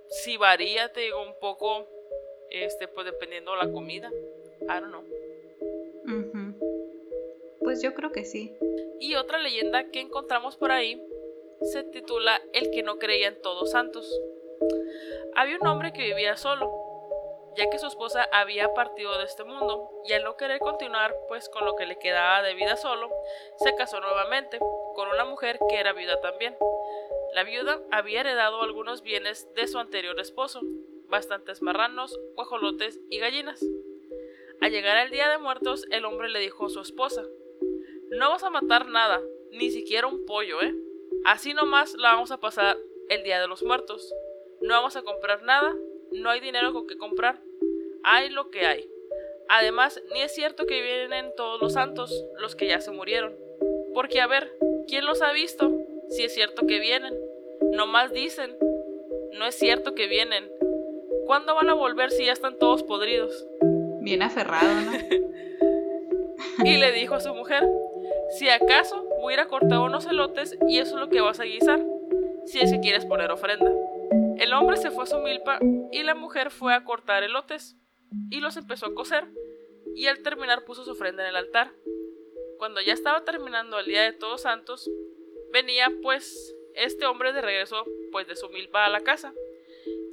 si 0.09 0.37
varía, 0.37 0.93
te 0.93 1.01
digo, 1.01 1.23
un 1.23 1.38
poco, 1.41 1.88
este, 2.51 2.87
pues 2.88 3.07
dependiendo 3.07 3.53
de 3.53 3.59
la 3.59 3.73
comida. 3.73 4.11
I 4.61 4.67
don't 4.67 4.88
know. 4.88 5.05
Pues 7.61 7.83
yo 7.83 7.95
creo 7.95 8.12
que 8.12 8.25
sí. 8.25 8.55
Y 9.01 9.15
otra 9.15 9.38
leyenda 9.38 9.91
que 9.91 10.01
encontramos 10.01 10.57
por 10.57 10.71
ahí 10.71 11.03
se 11.62 11.85
titula 11.85 12.43
El 12.53 12.71
que 12.71 12.83
no 12.83 12.99
creía 12.99 13.29
en 13.29 13.41
todos 13.41 13.71
santos. 13.71 14.07
Había 15.35 15.57
un 15.61 15.66
hombre 15.66 15.92
que 15.92 16.03
vivía 16.03 16.37
solo, 16.37 16.70
ya 17.57 17.68
que 17.70 17.79
su 17.79 17.87
esposa 17.87 18.29
había 18.33 18.72
partido 18.75 19.18
de 19.18 19.25
este 19.25 19.44
mundo, 19.44 19.90
y 20.05 20.12
al 20.12 20.25
no 20.25 20.37
querer 20.37 20.59
continuar 20.59 21.14
pues 21.29 21.48
con 21.48 21.64
lo 21.64 21.77
que 21.77 21.87
le 21.87 21.98
quedaba 21.98 22.42
de 22.42 22.55
vida 22.55 22.77
solo, 22.77 23.11
se 23.59 23.75
casó 23.75 24.01
nuevamente 24.01 24.59
con 24.94 25.09
una 25.09 25.25
mujer 25.25 25.59
que 25.68 25.79
era 25.79 25.92
viuda 25.92 26.20
también. 26.20 26.57
La 27.35 27.44
viuda 27.44 27.81
había 27.90 28.20
heredado 28.20 28.62
algunos 28.62 29.03
bienes 29.03 29.53
de 29.55 29.66
su 29.66 29.79
anterior 29.79 30.18
esposo, 30.20 30.61
bastantes 31.09 31.62
marranos, 31.62 32.18
guajolotes 32.35 33.01
y 33.11 33.18
gallinas. 33.18 33.64
Al 34.61 34.70
llegar 34.70 34.96
el 34.98 35.11
día 35.11 35.29
de 35.29 35.38
muertos, 35.38 35.85
el 35.90 36.05
hombre 36.05 36.29
le 36.29 36.38
dijo 36.38 36.66
a 36.66 36.70
su 36.70 36.81
esposa, 36.81 37.22
no 38.11 38.31
vas 38.31 38.44
a 38.44 38.51
matar 38.51 38.87
nada, 38.87 39.20
ni 39.51 39.70
siquiera 39.70 40.07
un 40.07 40.25
pollo, 40.27 40.61
¿eh? 40.62 40.75
Así 41.25 41.55
nomás 41.55 41.94
la 41.94 42.12
vamos 42.12 42.31
a 42.31 42.40
pasar 42.40 42.77
el 43.09 43.22
Día 43.22 43.40
de 43.40 43.46
los 43.46 43.62
Muertos. 43.62 44.12
No 44.62 44.75
vamos 44.75 44.96
a 44.96 45.03
comprar 45.03 45.42
nada, 45.42 45.75
no 46.12 46.31
hay 46.31 46.40
dinero 46.40 46.72
con 46.72 46.87
que 46.87 46.96
comprar. 46.96 47.40
Hay 48.05 48.31
lo 48.31 48.51
que 48.51 48.66
hay. 48.66 48.88
Además, 49.48 50.01
ni 50.12 50.22
es 50.22 50.35
cierto 50.35 50.66
que 50.66 50.81
vienen 50.81 51.33
todos 51.37 51.61
los 51.61 51.75
santos, 51.75 52.25
los 52.38 52.57
que 52.57 52.66
ya 52.66 52.81
se 52.81 52.90
murieron. 52.90 53.37
Porque 53.94 54.20
a 54.20 54.27
ver, 54.27 54.53
¿quién 54.87 55.05
los 55.05 55.20
ha 55.22 55.33
visto? 55.33 55.70
Si 56.09 56.25
es 56.25 56.35
cierto 56.35 56.66
que 56.66 56.79
vienen. 56.79 57.14
Nomás 57.72 58.12
dicen, 58.12 58.57
no 59.33 59.46
es 59.46 59.55
cierto 59.55 59.94
que 59.94 60.07
vienen. 60.07 60.51
¿Cuándo 61.27 61.55
van 61.55 61.68
a 61.68 61.75
volver 61.75 62.11
si 62.11 62.27
ya 62.27 62.33
están 62.33 62.59
todos 62.59 62.83
podridos? 62.83 63.46
Bien 64.01 64.22
aferrado, 64.22 64.68
¿no? 64.75 64.92
y 66.64 66.77
le 66.77 66.92
dijo 66.92 67.14
a 67.14 67.20
su 67.20 67.35
mujer, 67.35 67.68
si 68.38 68.48
acaso 68.48 69.05
voy 69.20 69.33
a 69.33 69.37
ir 69.37 69.40
a 69.40 69.48
cortar 69.48 69.79
unos 69.79 70.07
elotes 70.07 70.59
y 70.68 70.79
eso 70.79 70.94
es 70.94 71.01
lo 71.01 71.09
que 71.09 71.20
vas 71.20 71.40
a 71.40 71.44
guisar, 71.44 71.81
si 72.46 72.61
es 72.61 72.72
que 72.72 72.81
quieres 72.81 73.05
poner 73.07 73.31
ofrenda. 73.31 73.70
El 74.38 74.53
hombre 74.53 74.77
se 74.77 74.90
fue 74.90 75.05
a 75.05 75.07
su 75.07 75.18
milpa 75.18 75.59
y 75.90 76.03
la 76.03 76.14
mujer 76.14 76.51
fue 76.51 76.75
a 76.75 76.85
cortar 76.85 77.23
elotes 77.23 77.77
y 78.31 78.40
los 78.40 78.57
empezó 78.57 78.87
a 78.87 78.95
cocer 78.95 79.27
y 79.95 80.07
al 80.07 80.23
terminar 80.23 80.64
puso 80.64 80.85
su 80.85 80.92
ofrenda 80.92 81.23
en 81.23 81.31
el 81.31 81.37
altar. 81.37 81.73
Cuando 82.59 82.81
ya 82.81 82.92
estaba 82.92 83.25
terminando 83.25 83.79
el 83.79 83.87
día 83.87 84.03
de 84.03 84.12
Todos 84.12 84.42
Santos, 84.42 84.90
venía 85.53 85.92
pues 86.03 86.55
este 86.75 87.07
hombre 87.07 87.33
de 87.33 87.42
regreso 87.42 87.85
pues 88.11 88.27
de 88.27 88.37
su 88.37 88.49
milpa 88.49 88.85
a 88.85 88.90
la 88.90 89.01
casa. 89.01 89.35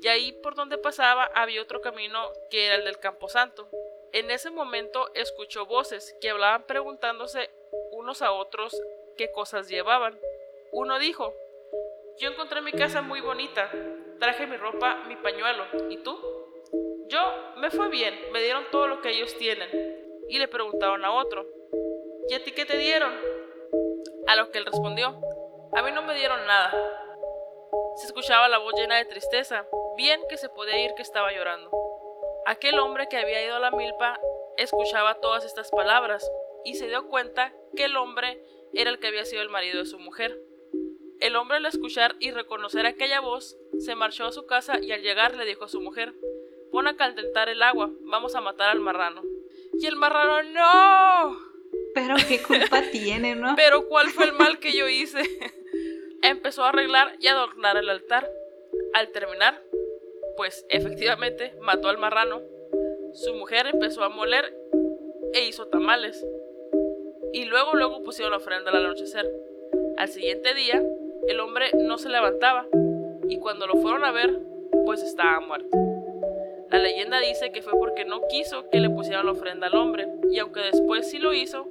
Y 0.01 0.07
ahí 0.07 0.31
por 0.41 0.55
donde 0.55 0.77
pasaba 0.77 1.29
había 1.35 1.61
otro 1.61 1.81
camino 1.81 2.19
que 2.49 2.65
era 2.65 2.75
el 2.75 2.85
del 2.85 2.99
Camposanto. 2.99 3.69
En 4.11 4.31
ese 4.31 4.49
momento 4.49 5.13
escuchó 5.13 5.65
voces 5.65 6.15
que 6.21 6.29
hablaban 6.29 6.65
preguntándose 6.65 7.49
unos 7.91 8.21
a 8.21 8.31
otros 8.31 8.75
qué 9.17 9.31
cosas 9.31 9.67
llevaban. 9.67 10.17
Uno 10.71 10.97
dijo, 10.99 11.33
yo 12.19 12.29
encontré 12.29 12.61
mi 12.61 12.71
casa 12.71 13.01
muy 13.01 13.21
bonita, 13.21 13.69
traje 14.19 14.45
mi 14.45 14.57
ropa, 14.57 15.03
mi 15.07 15.15
pañuelo, 15.15 15.65
¿y 15.89 15.97
tú? 15.97 16.17
Yo, 17.07 17.19
me 17.57 17.71
fue 17.71 17.89
bien, 17.89 18.13
me 18.31 18.41
dieron 18.41 18.65
todo 18.71 18.87
lo 18.87 19.01
que 19.01 19.09
ellos 19.09 19.35
tienen. 19.37 19.69
Y 20.27 20.37
le 20.37 20.47
preguntaron 20.47 21.03
a 21.03 21.11
otro, 21.11 21.47
¿y 22.27 22.33
a 22.35 22.43
ti 22.43 22.51
qué 22.51 22.65
te 22.65 22.77
dieron? 22.77 23.11
A 24.27 24.35
lo 24.35 24.51
que 24.51 24.59
él 24.59 24.65
respondió, 24.65 25.19
a 25.73 25.81
mí 25.81 25.91
no 25.91 26.03
me 26.03 26.13
dieron 26.13 26.45
nada. 26.45 26.71
Se 27.95 28.05
escuchaba 28.05 28.47
la 28.47 28.59
voz 28.59 28.73
llena 28.75 28.97
de 28.97 29.05
tristeza, 29.05 29.65
bien 29.97 30.21
que 30.29 30.37
se 30.37 30.49
podía 30.49 30.77
ir 30.77 30.93
que 30.95 31.01
estaba 31.01 31.31
llorando. 31.31 31.71
Aquel 32.45 32.79
hombre 32.79 33.07
que 33.09 33.17
había 33.17 33.43
ido 33.43 33.55
a 33.55 33.59
la 33.59 33.71
milpa 33.71 34.19
escuchaba 34.57 35.19
todas 35.19 35.45
estas 35.45 35.71
palabras 35.71 36.29
y 36.63 36.75
se 36.75 36.87
dio 36.87 37.07
cuenta 37.07 37.53
que 37.75 37.85
el 37.85 37.97
hombre 37.97 38.43
era 38.73 38.89
el 38.89 38.99
que 38.99 39.07
había 39.07 39.25
sido 39.25 39.41
el 39.41 39.49
marido 39.49 39.79
de 39.79 39.85
su 39.85 39.99
mujer. 39.99 40.39
El 41.19 41.35
hombre 41.35 41.57
al 41.57 41.65
escuchar 41.65 42.15
y 42.19 42.31
reconocer 42.31 42.85
aquella 42.85 43.19
voz, 43.19 43.57
se 43.79 43.95
marchó 43.95 44.25
a 44.25 44.31
su 44.31 44.45
casa 44.45 44.79
y 44.81 44.91
al 44.91 45.01
llegar 45.01 45.35
le 45.35 45.45
dijo 45.45 45.65
a 45.65 45.69
su 45.69 45.81
mujer, 45.81 46.13
pon 46.71 46.87
a 46.87 46.95
calentar 46.95 47.49
el 47.49 47.61
agua, 47.61 47.91
vamos 48.01 48.35
a 48.35 48.41
matar 48.41 48.69
al 48.69 48.79
marrano. 48.79 49.23
Y 49.73 49.85
el 49.85 49.95
marrano, 49.95 50.43
no. 50.43 51.39
Pero 51.93 52.15
qué 52.27 52.41
culpa 52.41 52.81
tiene, 52.91 53.35
¿no? 53.35 53.55
Pero 53.55 53.87
¿cuál 53.87 54.09
fue 54.09 54.25
el 54.25 54.33
mal 54.33 54.59
que 54.59 54.73
yo 54.73 54.87
hice? 54.87 55.21
Empezó 56.21 56.63
a 56.63 56.69
arreglar 56.69 57.15
y 57.19 57.27
adornar 57.27 57.77
el 57.77 57.89
altar. 57.89 58.29
Al 58.93 59.09
terminar, 59.09 59.63
pues 60.35 60.65
efectivamente 60.69 61.53
mató 61.61 61.89
al 61.89 61.97
marrano. 61.97 62.41
Su 63.13 63.33
mujer 63.35 63.67
empezó 63.67 64.03
a 64.03 64.09
moler 64.09 64.53
e 65.33 65.45
hizo 65.45 65.67
tamales. 65.67 66.25
Y 67.33 67.45
luego 67.45 67.73
luego 67.73 68.03
pusieron 68.03 68.31
la 68.31 68.37
ofrenda 68.37 68.71
al 68.71 68.85
anochecer. 68.85 69.31
Al 69.97 70.09
siguiente 70.09 70.53
día, 70.53 70.81
el 71.27 71.39
hombre 71.39 71.71
no 71.75 71.97
se 71.97 72.09
levantaba 72.09 72.67
y 73.29 73.39
cuando 73.39 73.67
lo 73.67 73.75
fueron 73.75 74.03
a 74.03 74.11
ver, 74.11 74.39
pues 74.85 75.01
estaba 75.03 75.39
muerto. 75.39 75.69
La 76.69 76.79
leyenda 76.79 77.19
dice 77.19 77.51
que 77.51 77.61
fue 77.61 77.73
porque 77.79 78.05
no 78.05 78.21
quiso 78.29 78.69
que 78.69 78.79
le 78.79 78.89
pusieran 78.89 79.25
la 79.25 79.31
ofrenda 79.31 79.67
al 79.67 79.75
hombre, 79.75 80.07
y 80.31 80.39
aunque 80.39 80.59
después 80.59 81.09
sí 81.09 81.19
lo 81.19 81.33
hizo, 81.33 81.67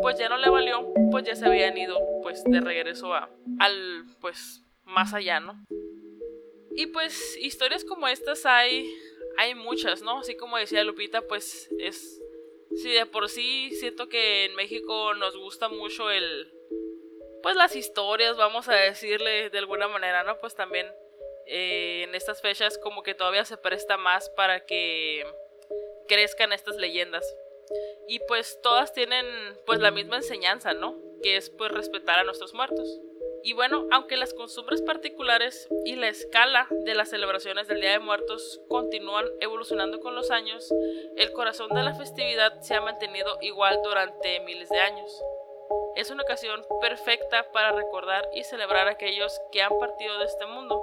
pues 0.00 0.18
ya 0.18 0.28
no 0.28 0.36
le 0.38 0.48
valió, 0.48 0.92
pues 1.10 1.24
ya 1.24 1.36
se 1.36 1.46
habían 1.46 1.76
ido 1.76 1.98
pues 2.22 2.42
de 2.44 2.60
regreso 2.60 3.14
a, 3.14 3.30
al 3.58 4.04
pues 4.20 4.64
más 4.84 5.14
allá, 5.14 5.40
¿no? 5.40 5.54
Y 6.74 6.86
pues 6.86 7.36
historias 7.40 7.84
como 7.84 8.08
estas 8.08 8.46
hay 8.46 8.92
hay 9.36 9.54
muchas, 9.54 10.02
¿no? 10.02 10.18
Así 10.20 10.36
como 10.36 10.56
decía 10.56 10.84
Lupita, 10.84 11.22
pues 11.22 11.70
es 11.78 12.20
sí 12.74 12.90
de 12.90 13.06
por 13.06 13.28
sí 13.28 13.70
siento 13.72 14.08
que 14.08 14.46
en 14.46 14.54
México 14.56 15.14
nos 15.14 15.36
gusta 15.36 15.68
mucho 15.68 16.10
el 16.10 16.52
pues 17.42 17.56
las 17.56 17.76
historias, 17.76 18.36
vamos 18.36 18.68
a 18.68 18.74
decirle 18.74 19.50
de 19.50 19.58
alguna 19.58 19.88
manera, 19.88 20.24
¿no? 20.24 20.38
Pues 20.38 20.54
también 20.54 20.86
eh, 21.46 22.04
en 22.04 22.14
estas 22.14 22.40
fechas 22.40 22.78
como 22.78 23.02
que 23.02 23.14
todavía 23.14 23.44
se 23.44 23.56
presta 23.56 23.96
más 23.96 24.30
para 24.30 24.64
que 24.64 25.24
crezcan 26.08 26.52
estas 26.52 26.76
leyendas. 26.76 27.24
Y 28.08 28.20
pues 28.20 28.60
todas 28.62 28.92
tienen 28.92 29.26
pues 29.66 29.80
la 29.80 29.90
misma 29.90 30.16
enseñanza, 30.16 30.74
¿no? 30.74 30.98
Que 31.22 31.36
es 31.36 31.50
pues 31.50 31.72
respetar 31.72 32.18
a 32.18 32.24
nuestros 32.24 32.54
muertos. 32.54 33.00
Y 33.44 33.54
bueno, 33.54 33.88
aunque 33.90 34.16
las 34.16 34.34
costumbres 34.34 34.82
particulares 34.82 35.68
y 35.84 35.96
la 35.96 36.08
escala 36.08 36.68
de 36.70 36.94
las 36.94 37.10
celebraciones 37.10 37.66
del 37.66 37.80
Día 37.80 37.90
de 37.90 37.98
Muertos 37.98 38.60
continúan 38.68 39.26
evolucionando 39.40 39.98
con 39.98 40.14
los 40.14 40.30
años, 40.30 40.72
el 41.16 41.32
corazón 41.32 41.70
de 41.70 41.82
la 41.82 41.94
festividad 41.94 42.60
se 42.60 42.74
ha 42.74 42.80
mantenido 42.80 43.38
igual 43.40 43.80
durante 43.82 44.38
miles 44.40 44.68
de 44.68 44.78
años. 44.78 45.20
Es 45.94 46.10
una 46.10 46.22
ocasión 46.22 46.62
perfecta 46.80 47.52
para 47.52 47.72
recordar 47.72 48.28
y 48.34 48.44
celebrar 48.44 48.88
a 48.88 48.92
aquellos 48.92 49.38
que 49.52 49.62
han 49.62 49.78
partido 49.78 50.18
de 50.18 50.24
este 50.24 50.46
mundo, 50.46 50.82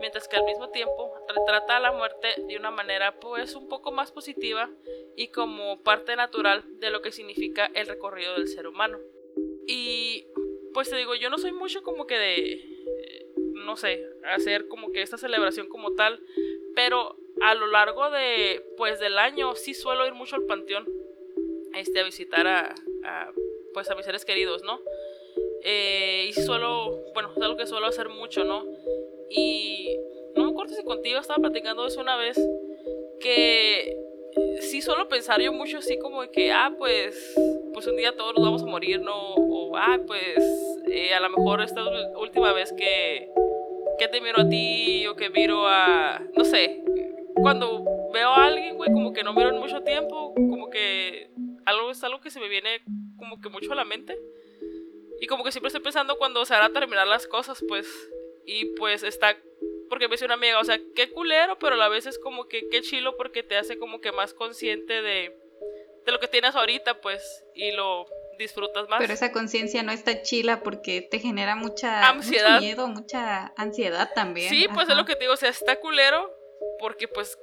mientras 0.00 0.26
que 0.26 0.36
al 0.36 0.44
mismo 0.44 0.70
tiempo 0.70 1.14
retrata 1.28 1.76
a 1.76 1.80
la 1.80 1.92
muerte 1.92 2.28
de 2.46 2.56
una 2.56 2.70
manera 2.70 3.20
pues 3.20 3.54
un 3.54 3.68
poco 3.68 3.92
más 3.92 4.10
positiva 4.10 4.68
y 5.16 5.28
como 5.28 5.82
parte 5.82 6.16
natural 6.16 6.64
de 6.80 6.90
lo 6.90 7.02
que 7.02 7.12
significa 7.12 7.70
el 7.74 7.86
recorrido 7.86 8.34
del 8.34 8.48
ser 8.48 8.66
humano. 8.66 8.98
Y 9.66 10.26
pues 10.74 10.90
te 10.90 10.96
digo, 10.96 11.14
yo 11.14 11.30
no 11.30 11.38
soy 11.38 11.52
mucho 11.52 11.82
como 11.82 12.06
que 12.06 12.18
de, 12.18 13.34
no 13.54 13.76
sé, 13.76 14.04
hacer 14.24 14.66
como 14.66 14.90
que 14.90 15.02
esta 15.02 15.18
celebración 15.18 15.68
como 15.68 15.94
tal, 15.94 16.20
pero 16.74 17.16
a 17.40 17.54
lo 17.54 17.68
largo 17.68 18.10
de, 18.10 18.64
pues 18.76 18.98
del 18.98 19.18
año 19.18 19.54
sí 19.54 19.72
suelo 19.72 20.06
ir 20.06 20.14
mucho 20.14 20.36
al 20.36 20.46
panteón, 20.46 20.88
este, 21.74 22.00
a 22.00 22.04
visitar 22.04 22.46
a 22.46 22.74
pues 23.78 23.90
a 23.90 23.94
mis 23.94 24.06
seres 24.06 24.24
queridos, 24.24 24.64
¿no? 24.64 24.80
Eh, 25.62 26.30
y 26.30 26.32
suelo, 26.32 27.00
bueno, 27.14 27.30
es 27.36 27.40
algo 27.40 27.56
que 27.56 27.64
suelo 27.64 27.86
hacer 27.86 28.08
mucho, 28.08 28.42
¿no? 28.42 28.64
Y 29.30 29.96
no 30.34 30.46
me 30.46 30.50
acuerdo 30.50 30.74
si 30.74 30.82
contigo 30.82 31.20
estaba 31.20 31.38
platicando 31.38 31.86
eso 31.86 32.00
una 32.00 32.16
vez, 32.16 32.36
que 33.20 33.96
sí 34.62 34.82
suelo 34.82 35.06
pensar 35.06 35.40
yo 35.40 35.52
mucho 35.52 35.78
así 35.78 35.96
como 35.96 36.22
de 36.22 36.30
que, 36.32 36.50
ah, 36.50 36.74
pues, 36.76 37.36
pues 37.72 37.86
un 37.86 37.96
día 37.96 38.16
todos 38.16 38.34
nos 38.34 38.44
vamos 38.44 38.62
a 38.64 38.66
morir, 38.66 39.00
¿no? 39.00 39.34
O, 39.36 39.76
ah, 39.76 40.00
pues, 40.04 40.80
eh, 40.90 41.14
a 41.14 41.20
lo 41.20 41.30
mejor 41.30 41.62
esta 41.62 41.80
última 42.18 42.52
vez 42.52 42.72
que, 42.72 43.30
que 43.96 44.08
te 44.08 44.20
miro 44.20 44.40
a 44.40 44.48
ti 44.48 45.06
o 45.06 45.14
que 45.14 45.30
miro 45.30 45.68
a, 45.68 46.20
no 46.36 46.44
sé, 46.44 46.82
cuando 47.36 47.84
veo 48.12 48.30
a 48.30 48.46
alguien, 48.46 48.76
güey, 48.76 48.90
como 48.90 49.12
que 49.12 49.22
no 49.22 49.34
miro 49.34 49.50
en 49.50 49.60
mucho 49.60 49.82
tiempo, 49.84 50.34
como 50.34 50.68
que 50.68 51.30
algo 51.64 51.92
es 51.92 52.02
algo 52.02 52.20
que 52.20 52.30
se 52.32 52.40
me 52.40 52.48
viene 52.48 52.80
como 53.18 53.40
que 53.40 53.48
mucho 53.48 53.72
a 53.72 53.76
la 53.76 53.84
mente. 53.84 54.18
Y 55.20 55.26
como 55.26 55.44
que 55.44 55.52
siempre 55.52 55.68
estoy 55.68 55.82
pensando 55.82 56.16
cuando 56.16 56.44
se 56.44 56.54
van 56.54 56.62
a 56.62 56.72
terminar 56.72 57.06
las 57.06 57.26
cosas, 57.26 57.62
pues. 57.68 57.86
Y 58.46 58.66
pues 58.76 59.02
está. 59.02 59.36
Porque 59.88 60.06
me 60.06 60.12
dice 60.12 60.24
una 60.24 60.34
amiga, 60.34 60.60
o 60.60 60.64
sea, 60.64 60.78
qué 60.94 61.10
culero, 61.10 61.58
pero 61.58 61.74
a 61.74 61.78
la 61.78 61.88
vez 61.88 62.06
es 62.06 62.18
como 62.18 62.46
que 62.46 62.68
qué 62.68 62.82
chilo 62.82 63.16
porque 63.16 63.42
te 63.42 63.56
hace 63.56 63.78
como 63.78 64.00
que 64.00 64.12
más 64.12 64.34
consciente 64.34 65.02
de, 65.02 65.34
de 66.04 66.12
lo 66.12 66.20
que 66.20 66.28
tienes 66.28 66.54
ahorita, 66.54 67.00
pues. 67.00 67.44
Y 67.54 67.72
lo 67.72 68.06
disfrutas 68.38 68.88
más. 68.88 69.00
Pero 69.00 69.12
esa 69.12 69.32
conciencia 69.32 69.82
no 69.82 69.92
está 69.92 70.22
chila 70.22 70.62
porque 70.62 71.02
te 71.02 71.18
genera 71.18 71.56
mucha 71.56 72.08
ansiedad. 72.08 72.54
Mucho 72.54 72.60
miedo, 72.60 72.88
mucha 72.88 73.52
ansiedad 73.56 74.10
también. 74.14 74.48
Sí, 74.48 74.66
pues 74.72 74.88
es 74.88 74.96
lo 74.96 75.04
que 75.04 75.14
te 75.14 75.20
digo, 75.20 75.34
o 75.34 75.36
sea, 75.36 75.50
está 75.50 75.80
culero 75.80 76.32
porque 76.80 77.08
pues 77.08 77.38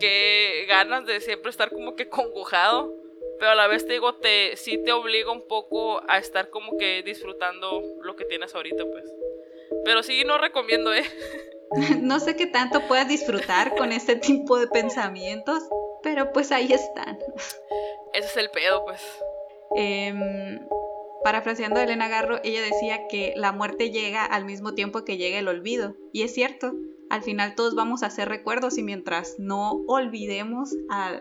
qué 0.00 0.64
ganas 0.68 1.06
de 1.06 1.20
siempre 1.20 1.50
estar 1.50 1.70
como 1.70 1.94
que 1.94 2.08
congojado 2.08 2.92
pero 3.38 3.52
a 3.52 3.54
la 3.54 3.66
vez 3.66 3.86
te 3.86 3.92
digo, 3.94 4.14
te, 4.16 4.56
sí 4.56 4.82
te 4.84 4.92
obliga 4.92 5.32
un 5.32 5.46
poco 5.46 6.02
a 6.08 6.18
estar 6.18 6.50
como 6.50 6.76
que 6.76 7.02
disfrutando 7.02 7.82
lo 8.02 8.16
que 8.16 8.24
tienes 8.24 8.54
ahorita, 8.54 8.84
pues. 8.84 9.04
Pero 9.84 10.02
sí, 10.02 10.22
no 10.24 10.38
recomiendo, 10.38 10.92
¿eh? 10.92 11.04
No 12.00 12.18
sé 12.18 12.34
qué 12.34 12.46
tanto 12.46 12.80
puedas 12.88 13.08
disfrutar 13.08 13.76
con 13.76 13.92
este 13.92 14.16
tipo 14.16 14.58
de 14.58 14.68
pensamientos, 14.68 15.62
pero 16.02 16.32
pues 16.32 16.50
ahí 16.50 16.72
están. 16.72 17.18
Ese 18.14 18.26
es 18.26 18.36
el 18.38 18.50
pedo, 18.50 18.84
pues. 18.86 19.02
Eh, 19.76 20.58
parafraseando 21.22 21.78
a 21.78 21.82
Elena 21.82 22.08
Garro, 22.08 22.40
ella 22.42 22.62
decía 22.62 23.06
que 23.08 23.34
la 23.36 23.52
muerte 23.52 23.90
llega 23.90 24.24
al 24.24 24.46
mismo 24.46 24.74
tiempo 24.74 25.04
que 25.04 25.18
llega 25.18 25.38
el 25.38 25.48
olvido. 25.48 25.94
Y 26.12 26.22
es 26.22 26.32
cierto, 26.32 26.72
al 27.10 27.22
final 27.22 27.54
todos 27.54 27.74
vamos 27.74 28.02
a 28.02 28.06
hacer 28.06 28.28
recuerdos 28.28 28.76
y 28.78 28.82
mientras 28.82 29.36
no 29.38 29.82
olvidemos 29.86 30.74
a, 30.90 31.20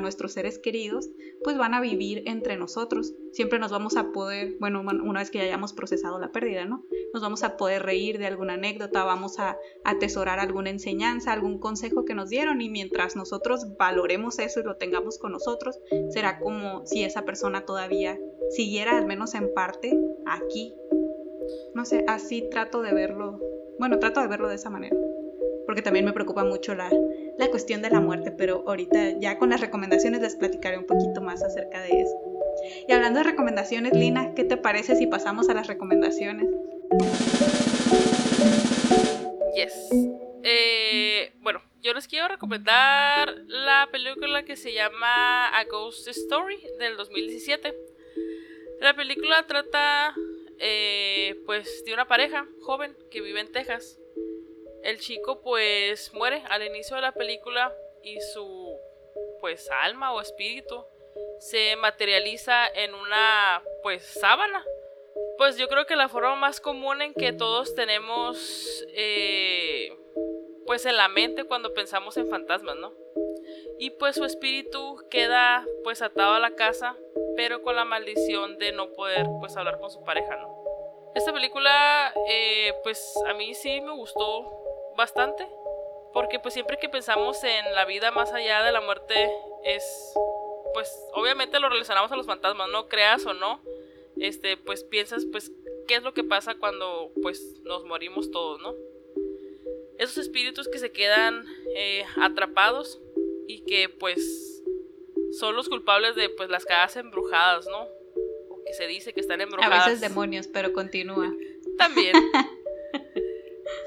nuestros 0.00 0.32
seres 0.32 0.58
queridos, 0.58 1.10
pues 1.42 1.58
van 1.58 1.74
a 1.74 1.80
vivir 1.80 2.22
entre 2.26 2.56
nosotros. 2.56 3.12
Siempre 3.32 3.58
nos 3.58 3.70
vamos 3.70 3.96
a 3.96 4.12
poder, 4.12 4.56
bueno, 4.60 4.80
una 4.80 5.20
vez 5.20 5.30
que 5.30 5.38
ya 5.38 5.44
hayamos 5.44 5.72
procesado 5.72 6.18
la 6.18 6.32
pérdida, 6.32 6.64
¿no? 6.64 6.84
Nos 7.12 7.22
vamos 7.22 7.42
a 7.42 7.56
poder 7.56 7.82
reír 7.82 8.18
de 8.18 8.26
alguna 8.26 8.54
anécdota, 8.54 9.04
vamos 9.04 9.38
a 9.38 9.58
atesorar 9.84 10.38
alguna 10.38 10.70
enseñanza, 10.70 11.32
algún 11.32 11.58
consejo 11.58 12.04
que 12.04 12.14
nos 12.14 12.30
dieron 12.30 12.60
y 12.60 12.70
mientras 12.70 13.16
nosotros 13.16 13.76
valoremos 13.78 14.38
eso 14.38 14.60
y 14.60 14.64
lo 14.64 14.76
tengamos 14.76 15.18
con 15.18 15.32
nosotros, 15.32 15.78
será 16.10 16.38
como 16.38 16.86
si 16.86 17.02
esa 17.02 17.24
persona 17.24 17.66
todavía 17.66 18.18
siguiera, 18.50 18.96
al 18.96 19.06
menos 19.06 19.34
en 19.34 19.52
parte, 19.52 19.98
aquí. 20.26 20.72
No 21.74 21.84
sé, 21.84 22.04
así 22.06 22.48
trato 22.50 22.82
de 22.82 22.94
verlo. 22.94 23.40
Bueno, 23.78 23.98
trato 23.98 24.20
de 24.20 24.28
verlo 24.28 24.48
de 24.48 24.56
esa 24.56 24.70
manera 24.70 24.96
porque 25.68 25.82
también 25.82 26.06
me 26.06 26.14
preocupa 26.14 26.44
mucho 26.44 26.74
la, 26.74 26.90
la 27.36 27.48
cuestión 27.48 27.82
de 27.82 27.90
la 27.90 28.00
muerte, 28.00 28.30
pero 28.30 28.64
ahorita 28.66 29.18
ya 29.20 29.36
con 29.36 29.50
las 29.50 29.60
recomendaciones 29.60 30.22
les 30.22 30.34
platicaré 30.34 30.78
un 30.78 30.86
poquito 30.86 31.20
más 31.20 31.42
acerca 31.42 31.82
de 31.82 31.90
eso. 31.90 32.14
Y 32.88 32.92
hablando 32.94 33.18
de 33.18 33.24
recomendaciones, 33.24 33.92
Lina, 33.92 34.32
¿qué 34.34 34.44
te 34.44 34.56
parece 34.56 34.96
si 34.96 35.06
pasamos 35.06 35.50
a 35.50 35.52
las 35.52 35.66
recomendaciones? 35.66 36.48
Yes. 39.56 39.90
Eh, 40.42 41.34
bueno, 41.40 41.60
yo 41.82 41.92
les 41.92 42.08
quiero 42.08 42.28
recomendar 42.28 43.34
la 43.46 43.90
película 43.92 44.46
que 44.46 44.56
se 44.56 44.72
llama 44.72 45.48
A 45.48 45.64
Ghost 45.64 46.08
Story 46.08 46.56
del 46.78 46.96
2017. 46.96 47.74
La 48.80 48.94
película 48.94 49.46
trata 49.46 50.14
eh, 50.60 51.42
pues 51.44 51.84
de 51.84 51.92
una 51.92 52.08
pareja 52.08 52.46
joven 52.62 52.96
que 53.10 53.20
vive 53.20 53.40
en 53.40 53.52
Texas 53.52 53.98
el 54.82 54.98
chico 55.00 55.40
pues 55.40 56.12
muere 56.12 56.42
al 56.48 56.62
inicio 56.62 56.96
de 56.96 57.02
la 57.02 57.12
película 57.12 57.74
y 58.02 58.20
su 58.20 58.78
pues 59.40 59.68
alma 59.70 60.12
o 60.12 60.20
espíritu 60.20 60.84
se 61.38 61.76
materializa 61.76 62.66
en 62.68 62.94
una 62.94 63.62
pues 63.82 64.04
sábana. 64.04 64.64
Pues 65.36 65.56
yo 65.56 65.68
creo 65.68 65.86
que 65.86 65.96
la 65.96 66.08
forma 66.08 66.36
más 66.36 66.60
común 66.60 67.02
en 67.02 67.14
que 67.14 67.32
todos 67.32 67.74
tenemos 67.74 68.84
eh, 68.88 69.96
pues 70.66 70.84
en 70.86 70.96
la 70.96 71.08
mente 71.08 71.44
cuando 71.44 71.74
pensamos 71.74 72.16
en 72.16 72.28
fantasmas, 72.28 72.76
¿no? 72.76 72.92
Y 73.78 73.90
pues 73.90 74.16
su 74.16 74.24
espíritu 74.24 75.02
queda 75.10 75.64
pues 75.84 76.02
atado 76.02 76.34
a 76.34 76.40
la 76.40 76.54
casa, 76.54 76.96
pero 77.36 77.62
con 77.62 77.76
la 77.76 77.84
maldición 77.84 78.58
de 78.58 78.72
no 78.72 78.92
poder 78.92 79.26
pues 79.40 79.56
hablar 79.56 79.78
con 79.78 79.90
su 79.90 80.02
pareja, 80.04 80.36
¿no? 80.36 80.58
Esta 81.14 81.32
película 81.32 82.12
eh, 82.28 82.74
pues 82.82 83.14
a 83.26 83.34
mí 83.34 83.54
sí 83.54 83.80
me 83.80 83.92
gustó 83.92 84.67
bastante. 84.98 85.48
Porque 86.12 86.38
pues 86.38 86.52
siempre 86.52 86.76
que 86.78 86.90
pensamos 86.90 87.42
en 87.44 87.74
la 87.74 87.86
vida 87.86 88.10
más 88.10 88.32
allá 88.32 88.62
de 88.62 88.72
la 88.72 88.82
muerte 88.82 89.30
es 89.64 89.82
pues 90.74 90.92
obviamente 91.14 91.58
lo 91.60 91.70
relacionamos 91.70 92.12
a 92.12 92.16
los 92.16 92.26
fantasmas, 92.26 92.68
no 92.70 92.88
creas 92.88 93.24
o 93.24 93.32
no. 93.32 93.62
Este, 94.18 94.56
pues 94.56 94.84
piensas 94.84 95.24
pues 95.30 95.52
qué 95.86 95.94
es 95.94 96.02
lo 96.02 96.12
que 96.12 96.24
pasa 96.24 96.56
cuando 96.56 97.12
pues 97.22 97.60
nos 97.62 97.84
morimos 97.84 98.30
todos, 98.30 98.60
¿no? 98.60 98.74
Esos 99.98 100.18
espíritus 100.18 100.68
que 100.68 100.78
se 100.78 100.92
quedan 100.92 101.46
eh, 101.74 102.04
atrapados 102.20 103.00
y 103.46 103.64
que 103.64 103.88
pues 103.88 104.62
son 105.32 105.56
los 105.56 105.68
culpables 105.68 106.14
de 106.14 106.28
pues 106.28 106.50
las 106.50 106.64
casas 106.64 106.96
embrujadas, 106.96 107.66
¿no? 107.66 107.88
porque 108.48 108.72
se 108.74 108.86
dice 108.86 109.12
que 109.12 109.20
están 109.20 109.40
embrujadas. 109.40 109.86
A 109.86 109.86
veces 109.86 110.00
demonios, 110.00 110.48
pero 110.48 110.72
continúa. 110.72 111.32
También. 111.76 112.14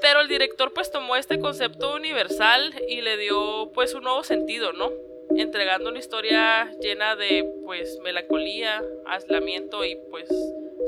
pero 0.02 0.20
el 0.20 0.28
director 0.28 0.72
pues 0.74 0.90
tomó 0.90 1.14
este 1.14 1.38
concepto 1.38 1.94
universal 1.94 2.74
y 2.88 3.00
le 3.00 3.16
dio 3.16 3.70
pues 3.72 3.94
un 3.94 4.02
nuevo 4.02 4.24
sentido, 4.24 4.72
¿no? 4.72 4.90
Entregando 5.36 5.88
una 5.90 6.00
historia 6.00 6.70
llena 6.80 7.14
de 7.14 7.48
pues 7.64 7.98
melancolía, 8.02 8.82
aislamiento 9.06 9.84
y 9.84 9.96
pues 10.10 10.28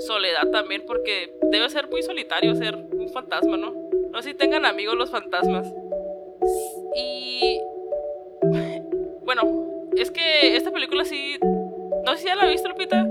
soledad 0.01 0.51
también, 0.51 0.83
porque 0.85 1.33
debe 1.43 1.71
ser 1.71 1.89
muy 1.89 2.03
solitario 2.03 2.57
ser 2.57 2.75
un 2.75 3.09
fantasma, 3.11 3.57
¿no? 3.57 3.73
No 4.11 4.21
sé 4.21 4.31
si 4.31 4.35
tengan 4.35 4.67
amigos 4.67 4.97
los 4.97 5.11
fantasmas. 5.11 5.73
Y 6.97 7.61
bueno, 9.23 9.89
es 9.97 10.11
que 10.11 10.57
esta 10.57 10.73
película 10.73 11.05
sí. 11.05 11.39
No 12.05 12.13
sé 12.13 12.19
si 12.19 12.27
ya 12.27 12.35
la 12.35 12.47
viste, 12.47 12.69
Lupita. 12.69 13.07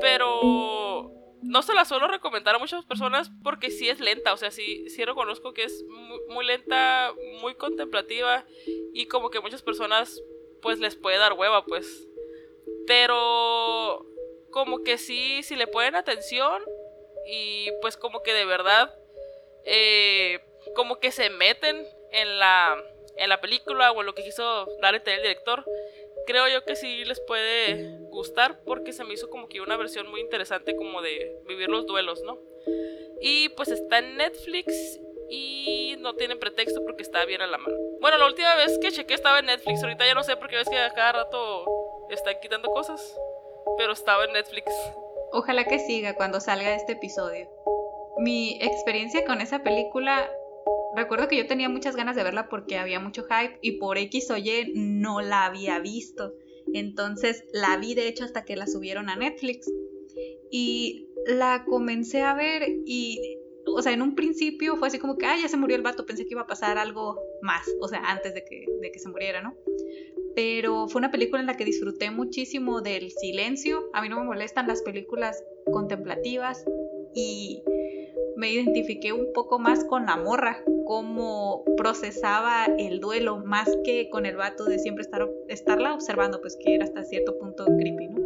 Pero 0.00 0.73
no 1.54 1.62
se 1.62 1.72
la 1.72 1.84
suelo 1.84 2.08
recomendar 2.08 2.56
a 2.56 2.58
muchas 2.58 2.84
personas 2.84 3.30
porque 3.44 3.70
sí 3.70 3.88
es 3.88 4.00
lenta. 4.00 4.32
O 4.32 4.36
sea, 4.36 4.50
sí, 4.50 4.90
sí 4.90 5.04
reconozco 5.04 5.54
que 5.54 5.62
es 5.62 5.84
muy, 6.28 6.44
lenta, 6.44 7.14
muy 7.40 7.54
contemplativa. 7.54 8.44
Y 8.92 9.06
como 9.06 9.30
que 9.30 9.38
muchas 9.38 9.62
personas, 9.62 10.20
pues 10.62 10.80
les 10.80 10.96
puede 10.96 11.16
dar 11.16 11.34
hueva, 11.34 11.64
pues. 11.64 12.08
Pero 12.88 14.04
como 14.50 14.82
que 14.82 14.98
sí, 14.98 15.44
si 15.44 15.54
le 15.54 15.68
ponen 15.68 15.94
atención. 15.94 16.60
Y 17.28 17.70
pues 17.80 17.96
como 17.96 18.24
que 18.24 18.34
de 18.34 18.46
verdad. 18.46 18.92
Eh, 19.64 20.40
como 20.74 20.98
que 20.98 21.12
se 21.12 21.30
meten 21.30 21.86
en 22.10 22.40
la 22.40 22.76
en 23.16 23.28
la 23.28 23.40
película 23.40 23.92
o 23.92 24.00
en 24.00 24.06
lo 24.06 24.14
que 24.16 24.24
quiso 24.24 24.66
dar 24.82 24.96
el 24.96 25.04
director, 25.04 25.64
creo 26.26 26.48
yo 26.48 26.64
que 26.64 26.76
sí 26.76 27.04
les 27.04 27.20
puede 27.20 27.98
gustar 28.10 28.60
porque 28.64 28.92
se 28.92 29.04
me 29.04 29.14
hizo 29.14 29.30
como 29.30 29.48
que 29.48 29.60
una 29.60 29.76
versión 29.76 30.08
muy 30.10 30.20
interesante 30.20 30.76
como 30.76 31.02
de 31.02 31.38
vivir 31.46 31.68
los 31.68 31.86
duelos, 31.86 32.22
¿no? 32.24 32.38
Y 33.20 33.50
pues 33.50 33.68
está 33.68 33.98
en 33.98 34.16
Netflix 34.16 35.00
y 35.28 35.96
no 36.00 36.14
tienen 36.14 36.38
pretexto 36.38 36.82
porque 36.84 37.02
está 37.02 37.24
bien 37.24 37.42
a 37.42 37.46
la 37.46 37.58
mano. 37.58 37.74
Bueno, 38.00 38.18
la 38.18 38.26
última 38.26 38.54
vez 38.56 38.78
que 38.78 38.92
chequé 38.92 39.14
estaba 39.14 39.38
en 39.38 39.46
Netflix, 39.46 39.82
ahorita 39.82 40.06
ya 40.06 40.14
no 40.14 40.22
sé 40.22 40.36
porque 40.36 40.56
ves 40.56 40.68
que 40.68 40.78
a 40.78 40.92
cada 40.92 41.12
rato 41.12 41.64
están 42.10 42.36
quitando 42.40 42.70
cosas, 42.70 43.16
pero 43.78 43.92
estaba 43.92 44.24
en 44.24 44.32
Netflix. 44.32 44.66
Ojalá 45.32 45.64
que 45.64 45.78
siga 45.78 46.14
cuando 46.14 46.40
salga 46.40 46.74
este 46.74 46.92
episodio. 46.92 47.48
Mi 48.18 48.58
experiencia 48.60 49.24
con 49.24 49.40
esa 49.40 49.62
película 49.62 50.30
recuerdo 50.96 51.28
que 51.28 51.36
yo 51.36 51.46
tenía 51.46 51.68
muchas 51.68 51.96
ganas 51.96 52.16
de 52.16 52.22
verla 52.22 52.48
porque 52.48 52.78
había 52.78 53.00
mucho 53.00 53.24
hype 53.24 53.58
y 53.62 53.78
por 53.78 53.98
X 53.98 54.30
o 54.30 54.36
no 54.74 55.20
la 55.20 55.46
había 55.46 55.78
visto. 55.78 56.34
Entonces 56.72 57.44
la 57.52 57.76
vi 57.76 57.94
de 57.94 58.08
hecho 58.08 58.24
hasta 58.24 58.44
que 58.44 58.56
la 58.56 58.66
subieron 58.66 59.08
a 59.08 59.16
Netflix. 59.16 59.70
Y 60.50 61.08
la 61.26 61.64
comencé 61.66 62.22
a 62.22 62.34
ver 62.34 62.62
y, 62.86 63.38
o 63.66 63.82
sea, 63.82 63.92
en 63.92 64.02
un 64.02 64.14
principio 64.14 64.76
fue 64.76 64.88
así 64.88 64.98
como 64.98 65.16
que, 65.16 65.26
ah, 65.26 65.36
ya 65.40 65.48
se 65.48 65.56
murió 65.56 65.76
el 65.76 65.82
vato, 65.82 66.06
pensé 66.06 66.24
que 66.24 66.34
iba 66.34 66.42
a 66.42 66.46
pasar 66.46 66.78
algo 66.78 67.20
más, 67.42 67.66
o 67.80 67.88
sea, 67.88 68.00
antes 68.04 68.34
de 68.34 68.44
que, 68.44 68.66
de 68.80 68.92
que 68.92 68.98
se 68.98 69.08
muriera, 69.08 69.42
¿no? 69.42 69.56
Pero 70.36 70.88
fue 70.88 71.00
una 71.00 71.10
película 71.10 71.40
en 71.40 71.46
la 71.46 71.56
que 71.56 71.64
disfruté 71.64 72.10
muchísimo 72.10 72.80
del 72.80 73.10
silencio. 73.10 73.88
A 73.92 74.02
mí 74.02 74.08
no 74.08 74.18
me 74.18 74.26
molestan 74.26 74.66
las 74.66 74.82
películas 74.82 75.42
contemplativas 75.72 76.64
y 77.14 77.62
me 78.36 78.50
identifiqué 78.50 79.12
un 79.12 79.32
poco 79.32 79.58
más 79.58 79.84
con 79.84 80.06
la 80.06 80.16
morra, 80.16 80.62
cómo 80.86 81.64
procesaba 81.76 82.66
el 82.78 83.00
duelo, 83.00 83.38
más 83.44 83.68
que 83.84 84.08
con 84.10 84.26
el 84.26 84.36
vato 84.36 84.64
de 84.64 84.78
siempre 84.78 85.02
estar, 85.02 85.28
estarla 85.48 85.94
observando, 85.94 86.40
pues 86.40 86.56
que 86.56 86.74
era 86.74 86.84
hasta 86.84 87.04
cierto 87.04 87.38
punto 87.38 87.64
creepy, 87.64 88.08
¿no? 88.08 88.20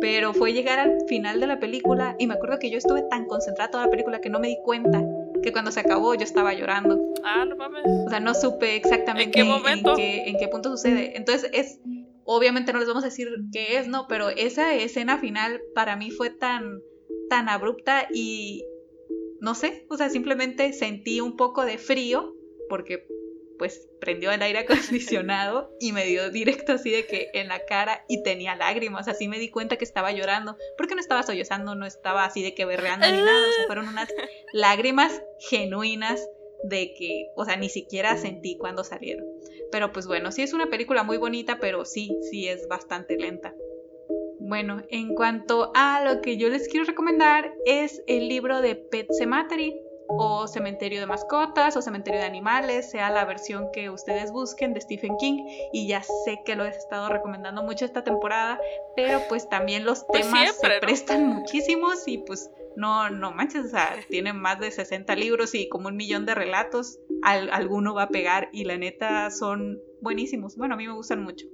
Pero 0.00 0.32
fue 0.34 0.52
llegar 0.52 0.78
al 0.78 0.98
final 1.08 1.40
de 1.40 1.46
la 1.46 1.58
película 1.58 2.16
y 2.18 2.26
me 2.26 2.34
acuerdo 2.34 2.58
que 2.58 2.70
yo 2.70 2.78
estuve 2.78 3.02
tan 3.02 3.26
concentrada 3.26 3.70
toda 3.70 3.84
la 3.84 3.90
película 3.90 4.20
que 4.20 4.30
no 4.30 4.40
me 4.40 4.48
di 4.48 4.58
cuenta 4.64 5.04
que 5.42 5.52
cuando 5.52 5.70
se 5.70 5.80
acabó 5.80 6.14
yo 6.14 6.24
estaba 6.24 6.54
llorando. 6.54 6.98
Ah, 7.24 7.44
no 7.44 7.56
mames. 7.56 7.82
O 8.06 8.10
sea, 8.10 8.20
no 8.20 8.34
supe 8.34 8.76
exactamente 8.76 9.40
¿En 9.40 9.46
qué 9.46 9.52
momento? 9.52 9.94
en 9.98 10.38
qué 10.38 10.48
punto 10.48 10.70
sucede. 10.70 11.16
Entonces 11.16 11.50
es, 11.52 11.80
obviamente 12.24 12.72
no 12.72 12.78
les 12.78 12.88
vamos 12.88 13.04
a 13.04 13.08
decir 13.08 13.28
qué 13.52 13.78
es, 13.78 13.88
¿no? 13.88 14.06
Pero 14.08 14.30
esa 14.30 14.74
escena 14.74 15.18
final 15.18 15.60
para 15.74 15.96
mí 15.96 16.10
fue 16.10 16.30
tan, 16.30 16.80
tan 17.28 17.48
abrupta 17.48 18.06
y 18.12 18.64
no 19.42 19.56
sé, 19.56 19.84
o 19.90 19.96
sea, 19.96 20.08
simplemente 20.08 20.72
sentí 20.72 21.20
un 21.20 21.36
poco 21.36 21.64
de 21.64 21.76
frío 21.76 22.32
porque 22.68 23.08
pues 23.58 23.88
prendió 24.00 24.30
el 24.30 24.40
aire 24.40 24.60
acondicionado 24.60 25.68
y 25.80 25.90
me 25.90 26.06
dio 26.06 26.30
directo 26.30 26.74
así 26.74 26.90
de 26.90 27.06
que 27.06 27.28
en 27.34 27.48
la 27.48 27.64
cara 27.64 28.04
y 28.08 28.22
tenía 28.22 28.54
lágrimas, 28.54 29.08
así 29.08 29.26
me 29.26 29.40
di 29.40 29.50
cuenta 29.50 29.76
que 29.76 29.84
estaba 29.84 30.12
llorando, 30.12 30.56
porque 30.78 30.94
no 30.94 31.00
estaba 31.00 31.24
sollozando, 31.24 31.74
no 31.74 31.86
estaba 31.86 32.24
así 32.24 32.40
de 32.40 32.54
que 32.54 32.64
berreando 32.64 33.10
ni 33.10 33.18
nada, 33.18 33.48
o 33.48 33.52
sea, 33.52 33.66
fueron 33.66 33.88
unas 33.88 34.08
lágrimas 34.52 35.20
genuinas 35.40 36.24
de 36.62 36.94
que, 36.96 37.26
o 37.34 37.44
sea, 37.44 37.56
ni 37.56 37.68
siquiera 37.68 38.16
sentí 38.16 38.56
cuando 38.56 38.84
salieron. 38.84 39.26
Pero 39.72 39.90
pues 39.90 40.06
bueno, 40.06 40.30
sí 40.30 40.42
es 40.42 40.52
una 40.52 40.70
película 40.70 41.02
muy 41.02 41.16
bonita, 41.16 41.58
pero 41.58 41.84
sí, 41.84 42.16
sí 42.30 42.46
es 42.46 42.68
bastante 42.68 43.16
lenta. 43.16 43.52
Bueno, 44.44 44.82
en 44.90 45.14
cuanto 45.14 45.70
a 45.74 46.02
lo 46.04 46.20
que 46.20 46.36
yo 46.36 46.48
les 46.48 46.68
quiero 46.68 46.84
recomendar 46.84 47.54
es 47.64 48.02
el 48.06 48.28
libro 48.28 48.60
de 48.60 48.74
Pet 48.74 49.06
Cemetery 49.16 49.74
o 50.08 50.46
Cementerio 50.48 51.00
de 51.00 51.06
Mascotas 51.06 51.76
o 51.76 51.82
Cementerio 51.82 52.20
de 52.20 52.26
Animales, 52.26 52.90
sea 52.90 53.10
la 53.10 53.24
versión 53.24 53.68
que 53.72 53.88
ustedes 53.88 54.32
busquen 54.32 54.74
de 54.74 54.80
Stephen 54.80 55.16
King. 55.18 55.44
Y 55.72 55.86
ya 55.86 56.02
sé 56.02 56.40
que 56.44 56.56
lo 56.56 56.64
he 56.64 56.70
estado 56.70 57.08
recomendando 57.08 57.62
mucho 57.62 57.84
esta 57.84 58.02
temporada, 58.04 58.60
pero 58.96 59.20
pues 59.28 59.48
también 59.48 59.84
los 59.84 60.04
pues 60.04 60.26
temas 60.26 60.56
se 60.56 60.80
prestan 60.80 61.26
muchísimos 61.26 62.06
y 62.08 62.18
pues 62.18 62.50
no, 62.76 63.10
no 63.10 63.32
manches, 63.32 63.66
o 63.66 63.68
sea, 63.68 63.94
tienen 64.08 64.36
más 64.36 64.58
de 64.58 64.70
60 64.70 65.14
libros 65.14 65.54
y 65.54 65.68
como 65.68 65.88
un 65.88 65.96
millón 65.96 66.26
de 66.26 66.34
relatos, 66.34 66.98
alguno 67.22 67.94
va 67.94 68.04
a 68.04 68.08
pegar 68.08 68.48
y 68.52 68.64
la 68.64 68.76
neta 68.76 69.30
son 69.30 69.80
buenísimos. 70.00 70.56
Bueno, 70.56 70.74
a 70.74 70.76
mí 70.76 70.86
me 70.86 70.94
gustan 70.94 71.22
mucho. 71.22 71.46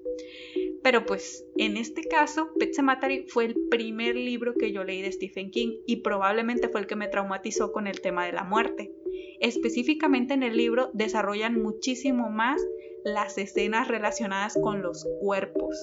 Pero 0.89 1.05
pues 1.05 1.45
en 1.59 1.77
este 1.77 2.01
caso, 2.05 2.49
Pet 2.59 2.73
Sematary 2.73 3.27
fue 3.29 3.45
el 3.45 3.57
primer 3.69 4.17
libro 4.17 4.55
que 4.55 4.73
yo 4.73 4.85
leí 4.85 5.03
de 5.03 5.13
Stephen 5.13 5.51
King 5.51 5.81
y 5.87 5.97
probablemente 5.97 6.71
fue 6.71 6.81
el 6.81 6.87
que 6.87 6.97
me 6.97 7.09
traumatizó 7.09 7.73
con 7.73 7.87
el 7.87 8.01
tema 8.01 8.25
de 8.25 8.33
la 8.33 8.43
muerte. 8.43 8.91
Específicamente 9.39 10.33
en 10.33 10.43
el 10.43 10.57
libro 10.57 10.91
desarrollan 10.95 11.61
muchísimo 11.61 12.31
más 12.31 12.67
las 13.05 13.37
escenas 13.37 13.89
relacionadas 13.89 14.55
con 14.55 14.81
los 14.81 15.07
cuerpos 15.21 15.77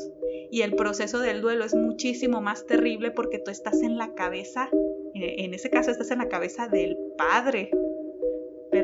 y 0.50 0.64
el 0.64 0.76
proceso 0.76 1.20
del 1.20 1.42
duelo 1.42 1.66
es 1.66 1.76
muchísimo 1.76 2.42
más 2.42 2.66
terrible 2.66 3.12
porque 3.12 3.38
tú 3.38 3.52
estás 3.52 3.84
en 3.84 4.00
la 4.00 4.16
cabeza, 4.16 4.72
en 5.14 5.54
ese 5.54 5.70
caso 5.70 5.92
estás 5.92 6.10
en 6.10 6.18
la 6.18 6.30
cabeza 6.30 6.68
del 6.68 6.98
padre 7.16 7.70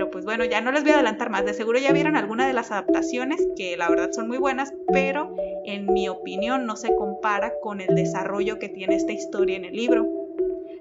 pero 0.02 0.10
pues 0.10 0.26
bueno, 0.26 0.46
ya 0.46 0.62
no 0.62 0.72
les 0.72 0.82
voy 0.82 0.94
a 0.94 0.96
adelantar 0.96 1.30
más. 1.30 1.46
De 1.46 1.54
seguro 1.54 1.78
ya 1.78 1.94
vieron 1.94 2.16
alguna 2.16 2.48
de 2.48 2.54
las 2.54 2.72
adaptaciones 2.72 3.40
que 3.56 3.78
la 3.78 3.88
verdad 3.88 4.10
son 4.12 4.28
muy 4.28 4.40
buenas, 4.40 4.74
pero 4.92 5.36
en 5.64 5.94
mi 5.94 6.10
opinión 6.10 6.66
no 6.66 6.76
se 6.76 6.96
compara 6.96 7.54
con 7.62 7.82
el 7.82 7.94
desarrollo 7.94 8.58
que 8.58 8.68
tiene 8.68 8.96
esta 8.96 9.12
historia 9.12 9.58
en 9.58 9.66
el 9.66 9.76
libro. 9.76 10.08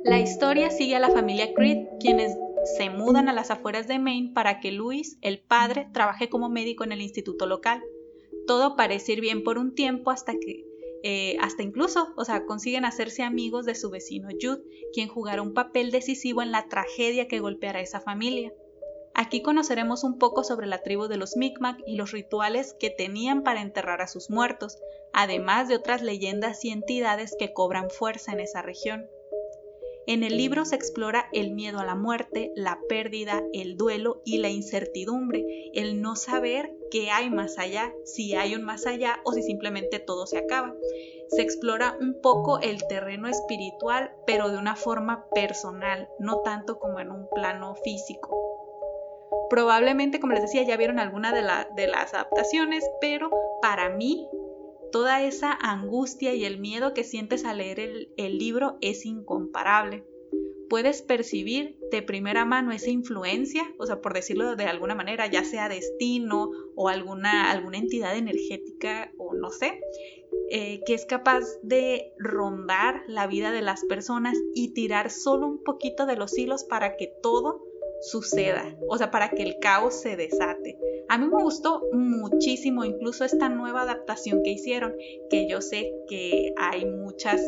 La 0.05 0.21
historia 0.21 0.71
sigue 0.71 0.97
a 0.97 1.01
la 1.01 1.11
familia 1.11 1.53
Creed, 1.53 1.87
quienes 2.01 2.35
se 2.79 2.89
mudan 2.89 3.29
a 3.29 3.35
las 3.35 3.51
afueras 3.51 3.87
de 3.89 3.99
Maine 3.99 4.33
para 4.33 4.59
que 4.59 4.73
Luis, 4.73 5.19
el 5.21 5.39
padre, 5.39 5.91
trabaje 5.93 6.31
como 6.31 6.49
médico 6.49 6.85
en 6.85 6.93
el 6.93 7.03
instituto 7.03 7.45
local. 7.45 7.83
Todo 8.47 8.75
parece 8.75 9.13
ir 9.13 9.21
bien 9.21 9.45
por 9.45 9.59
un 9.59 9.75
tiempo 9.75 10.11
hasta 10.11 10.33
que 10.33 10.65
eh, 11.03 11.37
hasta 11.43 11.63
incluso, 11.63 12.15
o 12.17 12.25
sea, 12.25 12.47
consiguen 12.47 12.87
hacerse 12.87 13.23
amigos 13.23 13.67
de 13.67 13.75
su 13.75 13.91
vecino 13.91 14.29
Jude, 14.41 14.63
quien 14.95 15.09
jugará 15.09 15.43
un 15.43 15.53
papel 15.53 15.91
decisivo 15.91 16.41
en 16.41 16.53
la 16.53 16.69
tragedia 16.69 17.29
que 17.29 17.41
golpeará 17.41 17.81
a 17.81 17.83
esa 17.83 18.01
familia. 18.01 18.51
Aquí 19.15 19.43
conoceremos 19.43 20.05
un 20.05 20.19
poco 20.19 20.45
sobre 20.45 20.67
la 20.67 20.83
tribu 20.83 21.07
de 21.07 21.17
los 21.17 21.37
Micmac 21.37 21.79
y 21.87 21.97
los 21.97 22.13
rituales 22.13 22.75
que 22.75 22.91
tenían 22.91 23.43
para 23.43 23.61
enterrar 23.61 24.03
a 24.03 24.09
sus 24.09 24.31
muertos, 24.31 24.79
además 25.13 25.69
de 25.69 25.77
otras 25.77 26.03
leyendas 26.03 26.65
y 26.65 26.71
entidades 26.71 27.37
que 27.39 27.53
cobran 27.53 27.91
fuerza 27.91 28.33
en 28.33 28.41
esa 28.41 28.63
región. 28.63 29.09
En 30.07 30.25
el 30.25 30.37
libro 30.37 30.65
se 30.65 30.75
explora 30.75 31.29
el 31.33 31.53
miedo 31.53 31.79
a 31.79 31.85
la 31.85 31.95
muerte, 31.95 32.51
la 32.57 32.81
pérdida, 32.89 33.45
el 33.53 33.77
duelo 33.77 34.23
y 34.25 34.39
la 34.39 34.49
incertidumbre, 34.49 35.71
el 35.75 36.01
no 36.01 36.17
saber 36.17 36.73
qué 36.91 37.11
hay 37.11 37.31
más 37.31 37.59
allá, 37.59 37.93
si 38.05 38.35
hay 38.35 38.55
un 38.55 38.63
más 38.63 38.87
allá 38.87 39.21
o 39.25 39.33
si 39.33 39.43
simplemente 39.43 40.01
todo 40.01 40.27
se 40.27 40.39
acaba. 40.39 40.75
Se 41.29 41.43
explora 41.43 41.97
un 42.01 42.21
poco 42.21 42.59
el 42.59 42.85
terreno 42.89 43.29
espiritual, 43.29 44.11
pero 44.27 44.49
de 44.49 44.59
una 44.59 44.75
forma 44.75 45.27
personal, 45.33 46.09
no 46.19 46.41
tanto 46.41 46.81
como 46.81 46.99
en 46.99 47.13
un 47.13 47.29
plano 47.29 47.77
físico. 47.77 48.50
Probablemente, 49.49 50.21
como 50.21 50.33
les 50.33 50.43
decía, 50.43 50.63
ya 50.63 50.77
vieron 50.77 50.99
alguna 50.99 51.33
de, 51.33 51.43
las 51.43 52.15
adaptaciones, 52.15 52.85
pero 53.01 53.31
para 53.63 53.91
mí 53.91 54.29
toda 54.93 55.23
esa 55.23 55.53
angustia 55.53 56.35
y 56.35 56.45
el 56.45 56.59
miedo 56.59 56.95
que 56.95 57.05
sientes 57.05 57.45
al 57.45 57.59
leer 57.59 57.81
el, 58.17 58.39
libro 58.39 58.79
es 58.81 59.07
incomparable. 59.07 60.05
Puedes 60.69 61.03
percibir 61.03 61.77
de 61.91 62.03
primera 62.03 62.45
mano 62.45 62.71
esa 62.71 62.91
influencia, 62.91 63.75
o 63.79 63.87
sea, 63.87 64.01
por 64.01 64.15
decirlo 64.15 64.55
de 64.55 64.65
alguna 64.65 64.95
manera, 64.95 65.27
ya 65.27 65.45
sea 65.45 65.69
destino 65.69 66.51
o 66.77 66.89
alguna, 66.89 67.51
alguna 67.51 67.79
entidad 67.79 68.17
energética 68.17 69.13
o 69.19 69.35
no 69.35 69.51
sé, 69.51 69.81
eh, 70.51 70.81
que 70.87 70.95
es 70.95 71.07
capaz 71.07 71.45
de 71.63 72.13
rondar 72.19 73.03
la 73.09 73.27
vida 73.27 73.51
de 73.51 73.63
las 73.63 73.85
personas 73.85 74.39
y 74.55 74.73
tirar 74.73 75.11
solo 75.11 75.49
un 75.49 75.63
poquito 75.65 76.07
de 76.07 76.17
los 76.17 76.39
hilos 76.39 76.65
para 76.65 76.97
que 76.97 77.13
todo 77.21 77.70
suceda, 78.01 78.77
o 78.89 78.97
sea, 78.97 79.11
para 79.11 79.31
que 79.31 79.43
el 79.43 79.59
caos 79.59 80.01
se 80.01 80.17
desate. 80.17 80.79
A 81.09 81.19
mí 81.19 81.27
me 81.27 81.43
gustó 81.43 81.83
muchísimo 81.93 82.85
incluso 82.85 83.25
esta 83.25 83.49
nueva 83.49 83.83
adaptación 83.83 84.43
que 84.43 84.53
hicieron, 84.53 84.95
que 85.29 85.49
yo 85.49 85.61
sé 85.61 85.93
que 86.09 86.55
hay 86.57 86.87
muchas, 86.87 87.41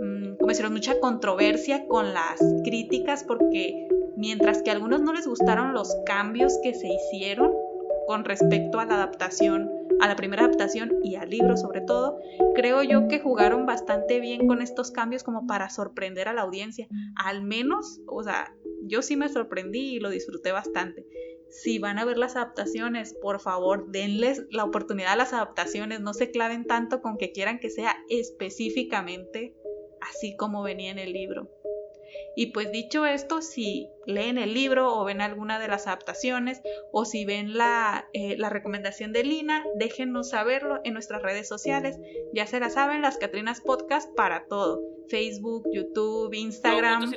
mm, 0.00 0.36
como 0.36 0.48
decirlo, 0.48 0.70
mucha 0.70 0.98
controversia 1.00 1.86
con 1.86 2.14
las 2.14 2.40
críticas 2.64 3.24
porque 3.24 3.88
mientras 4.16 4.62
que 4.62 4.70
a 4.70 4.74
algunos 4.74 5.00
no 5.00 5.12
les 5.12 5.26
gustaron 5.26 5.74
los 5.74 5.96
cambios 6.04 6.58
que 6.62 6.74
se 6.74 6.88
hicieron 6.88 7.52
con 8.06 8.24
respecto 8.24 8.80
a 8.80 8.86
la 8.86 8.94
adaptación, 8.94 9.70
a 10.00 10.08
la 10.08 10.16
primera 10.16 10.44
adaptación 10.44 10.92
y 11.02 11.16
al 11.16 11.28
libro 11.28 11.56
sobre 11.56 11.80
todo, 11.80 12.18
creo 12.54 12.82
yo 12.82 13.06
que 13.08 13.20
jugaron 13.20 13.66
bastante 13.66 14.20
bien 14.20 14.46
con 14.46 14.62
estos 14.62 14.90
cambios 14.90 15.22
como 15.22 15.46
para 15.46 15.70
sorprender 15.70 16.28
a 16.28 16.32
la 16.32 16.42
audiencia. 16.42 16.88
Al 17.16 17.42
menos, 17.42 18.00
o 18.06 18.22
sea, 18.22 18.50
yo 18.88 19.02
sí 19.02 19.16
me 19.16 19.28
sorprendí 19.28 19.94
y 19.94 20.00
lo 20.00 20.10
disfruté 20.10 20.52
bastante. 20.52 21.06
Si 21.50 21.78
van 21.78 21.98
a 21.98 22.04
ver 22.04 22.18
las 22.18 22.36
adaptaciones, 22.36 23.14
por 23.14 23.40
favor, 23.40 23.90
denles 23.90 24.44
la 24.50 24.64
oportunidad 24.64 25.12
a 25.12 25.16
las 25.16 25.32
adaptaciones, 25.32 26.00
no 26.00 26.12
se 26.12 26.30
claven 26.30 26.66
tanto 26.66 27.00
con 27.00 27.16
que 27.16 27.32
quieran 27.32 27.58
que 27.58 27.70
sea 27.70 27.96
específicamente 28.08 29.54
así 30.00 30.36
como 30.36 30.62
venía 30.62 30.90
en 30.90 30.98
el 30.98 31.12
libro. 31.12 31.50
Y 32.36 32.52
pues 32.52 32.70
dicho 32.70 33.04
esto, 33.04 33.42
si 33.42 33.88
leen 34.06 34.38
el 34.38 34.54
libro 34.54 34.94
o 34.94 35.04
ven 35.04 35.20
alguna 35.20 35.58
de 35.58 35.68
las 35.68 35.86
adaptaciones 35.86 36.62
o 36.92 37.04
si 37.04 37.24
ven 37.24 37.56
la, 37.56 38.08
eh, 38.12 38.36
la, 38.38 38.48
recomendación 38.48 39.12
de 39.12 39.24
Lina, 39.24 39.64
déjenos 39.74 40.30
saberlo 40.30 40.80
en 40.84 40.94
nuestras 40.94 41.22
redes 41.22 41.48
sociales. 41.48 41.98
Ya 42.32 42.46
se 42.46 42.60
la 42.60 42.70
saben, 42.70 43.02
las 43.02 43.18
Catrinas 43.18 43.60
Podcast 43.60 44.14
para 44.14 44.46
todo. 44.46 44.80
Facebook, 45.08 45.64
YouTube, 45.72 46.32
Instagram. 46.32 47.10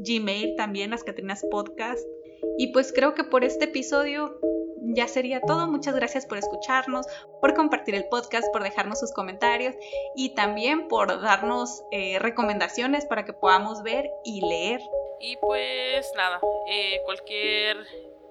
Gmail 0.00 0.56
también, 0.56 0.90
las 0.90 1.04
Catrinas 1.04 1.44
Podcast. 1.50 2.06
Y 2.58 2.68
pues 2.68 2.92
creo 2.92 3.14
que 3.14 3.24
por 3.24 3.44
este 3.44 3.66
episodio 3.66 4.38
ya 4.94 5.08
sería 5.08 5.40
todo. 5.40 5.66
Muchas 5.66 5.94
gracias 5.94 6.26
por 6.26 6.38
escucharnos, 6.38 7.06
por 7.40 7.54
compartir 7.54 7.94
el 7.94 8.06
podcast, 8.08 8.46
por 8.52 8.62
dejarnos 8.62 9.00
sus 9.00 9.12
comentarios 9.12 9.74
y 10.14 10.34
también 10.34 10.88
por 10.88 11.20
darnos 11.20 11.82
eh, 11.90 12.18
recomendaciones 12.18 13.06
para 13.06 13.24
que 13.24 13.32
podamos 13.32 13.82
ver 13.82 14.10
y 14.24 14.40
leer. 14.40 14.80
Y 15.20 15.36
pues 15.38 16.10
nada, 16.16 16.40
eh, 16.68 17.00
cualquier 17.04 17.78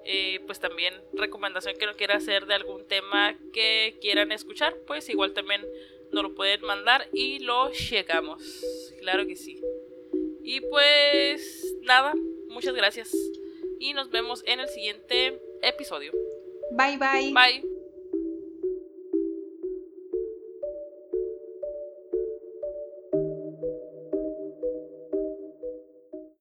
eh, 0.04 0.40
pues 0.46 0.60
también 0.60 0.94
recomendación 1.14 1.76
que 1.76 1.86
no 1.86 1.96
quiera 1.96 2.16
hacer 2.16 2.46
de 2.46 2.54
algún 2.54 2.86
tema 2.86 3.36
que 3.52 3.98
quieran 4.00 4.30
escuchar, 4.30 4.76
pues 4.86 5.08
igual 5.08 5.34
también 5.34 5.66
nos 6.12 6.22
lo 6.22 6.34
pueden 6.34 6.62
mandar 6.62 7.08
y 7.12 7.40
lo 7.40 7.70
llegamos. 7.72 8.40
Claro 9.00 9.26
que 9.26 9.34
sí. 9.34 9.60
Y 10.46 10.60
pues 10.60 11.74
nada, 11.82 12.14
muchas 12.48 12.72
gracias. 12.72 13.12
Y 13.80 13.94
nos 13.94 14.10
vemos 14.10 14.44
en 14.46 14.60
el 14.60 14.68
siguiente 14.68 15.42
episodio. 15.60 16.12
Bye 16.70 16.96
bye. 16.96 17.32
Bye. 17.32 17.75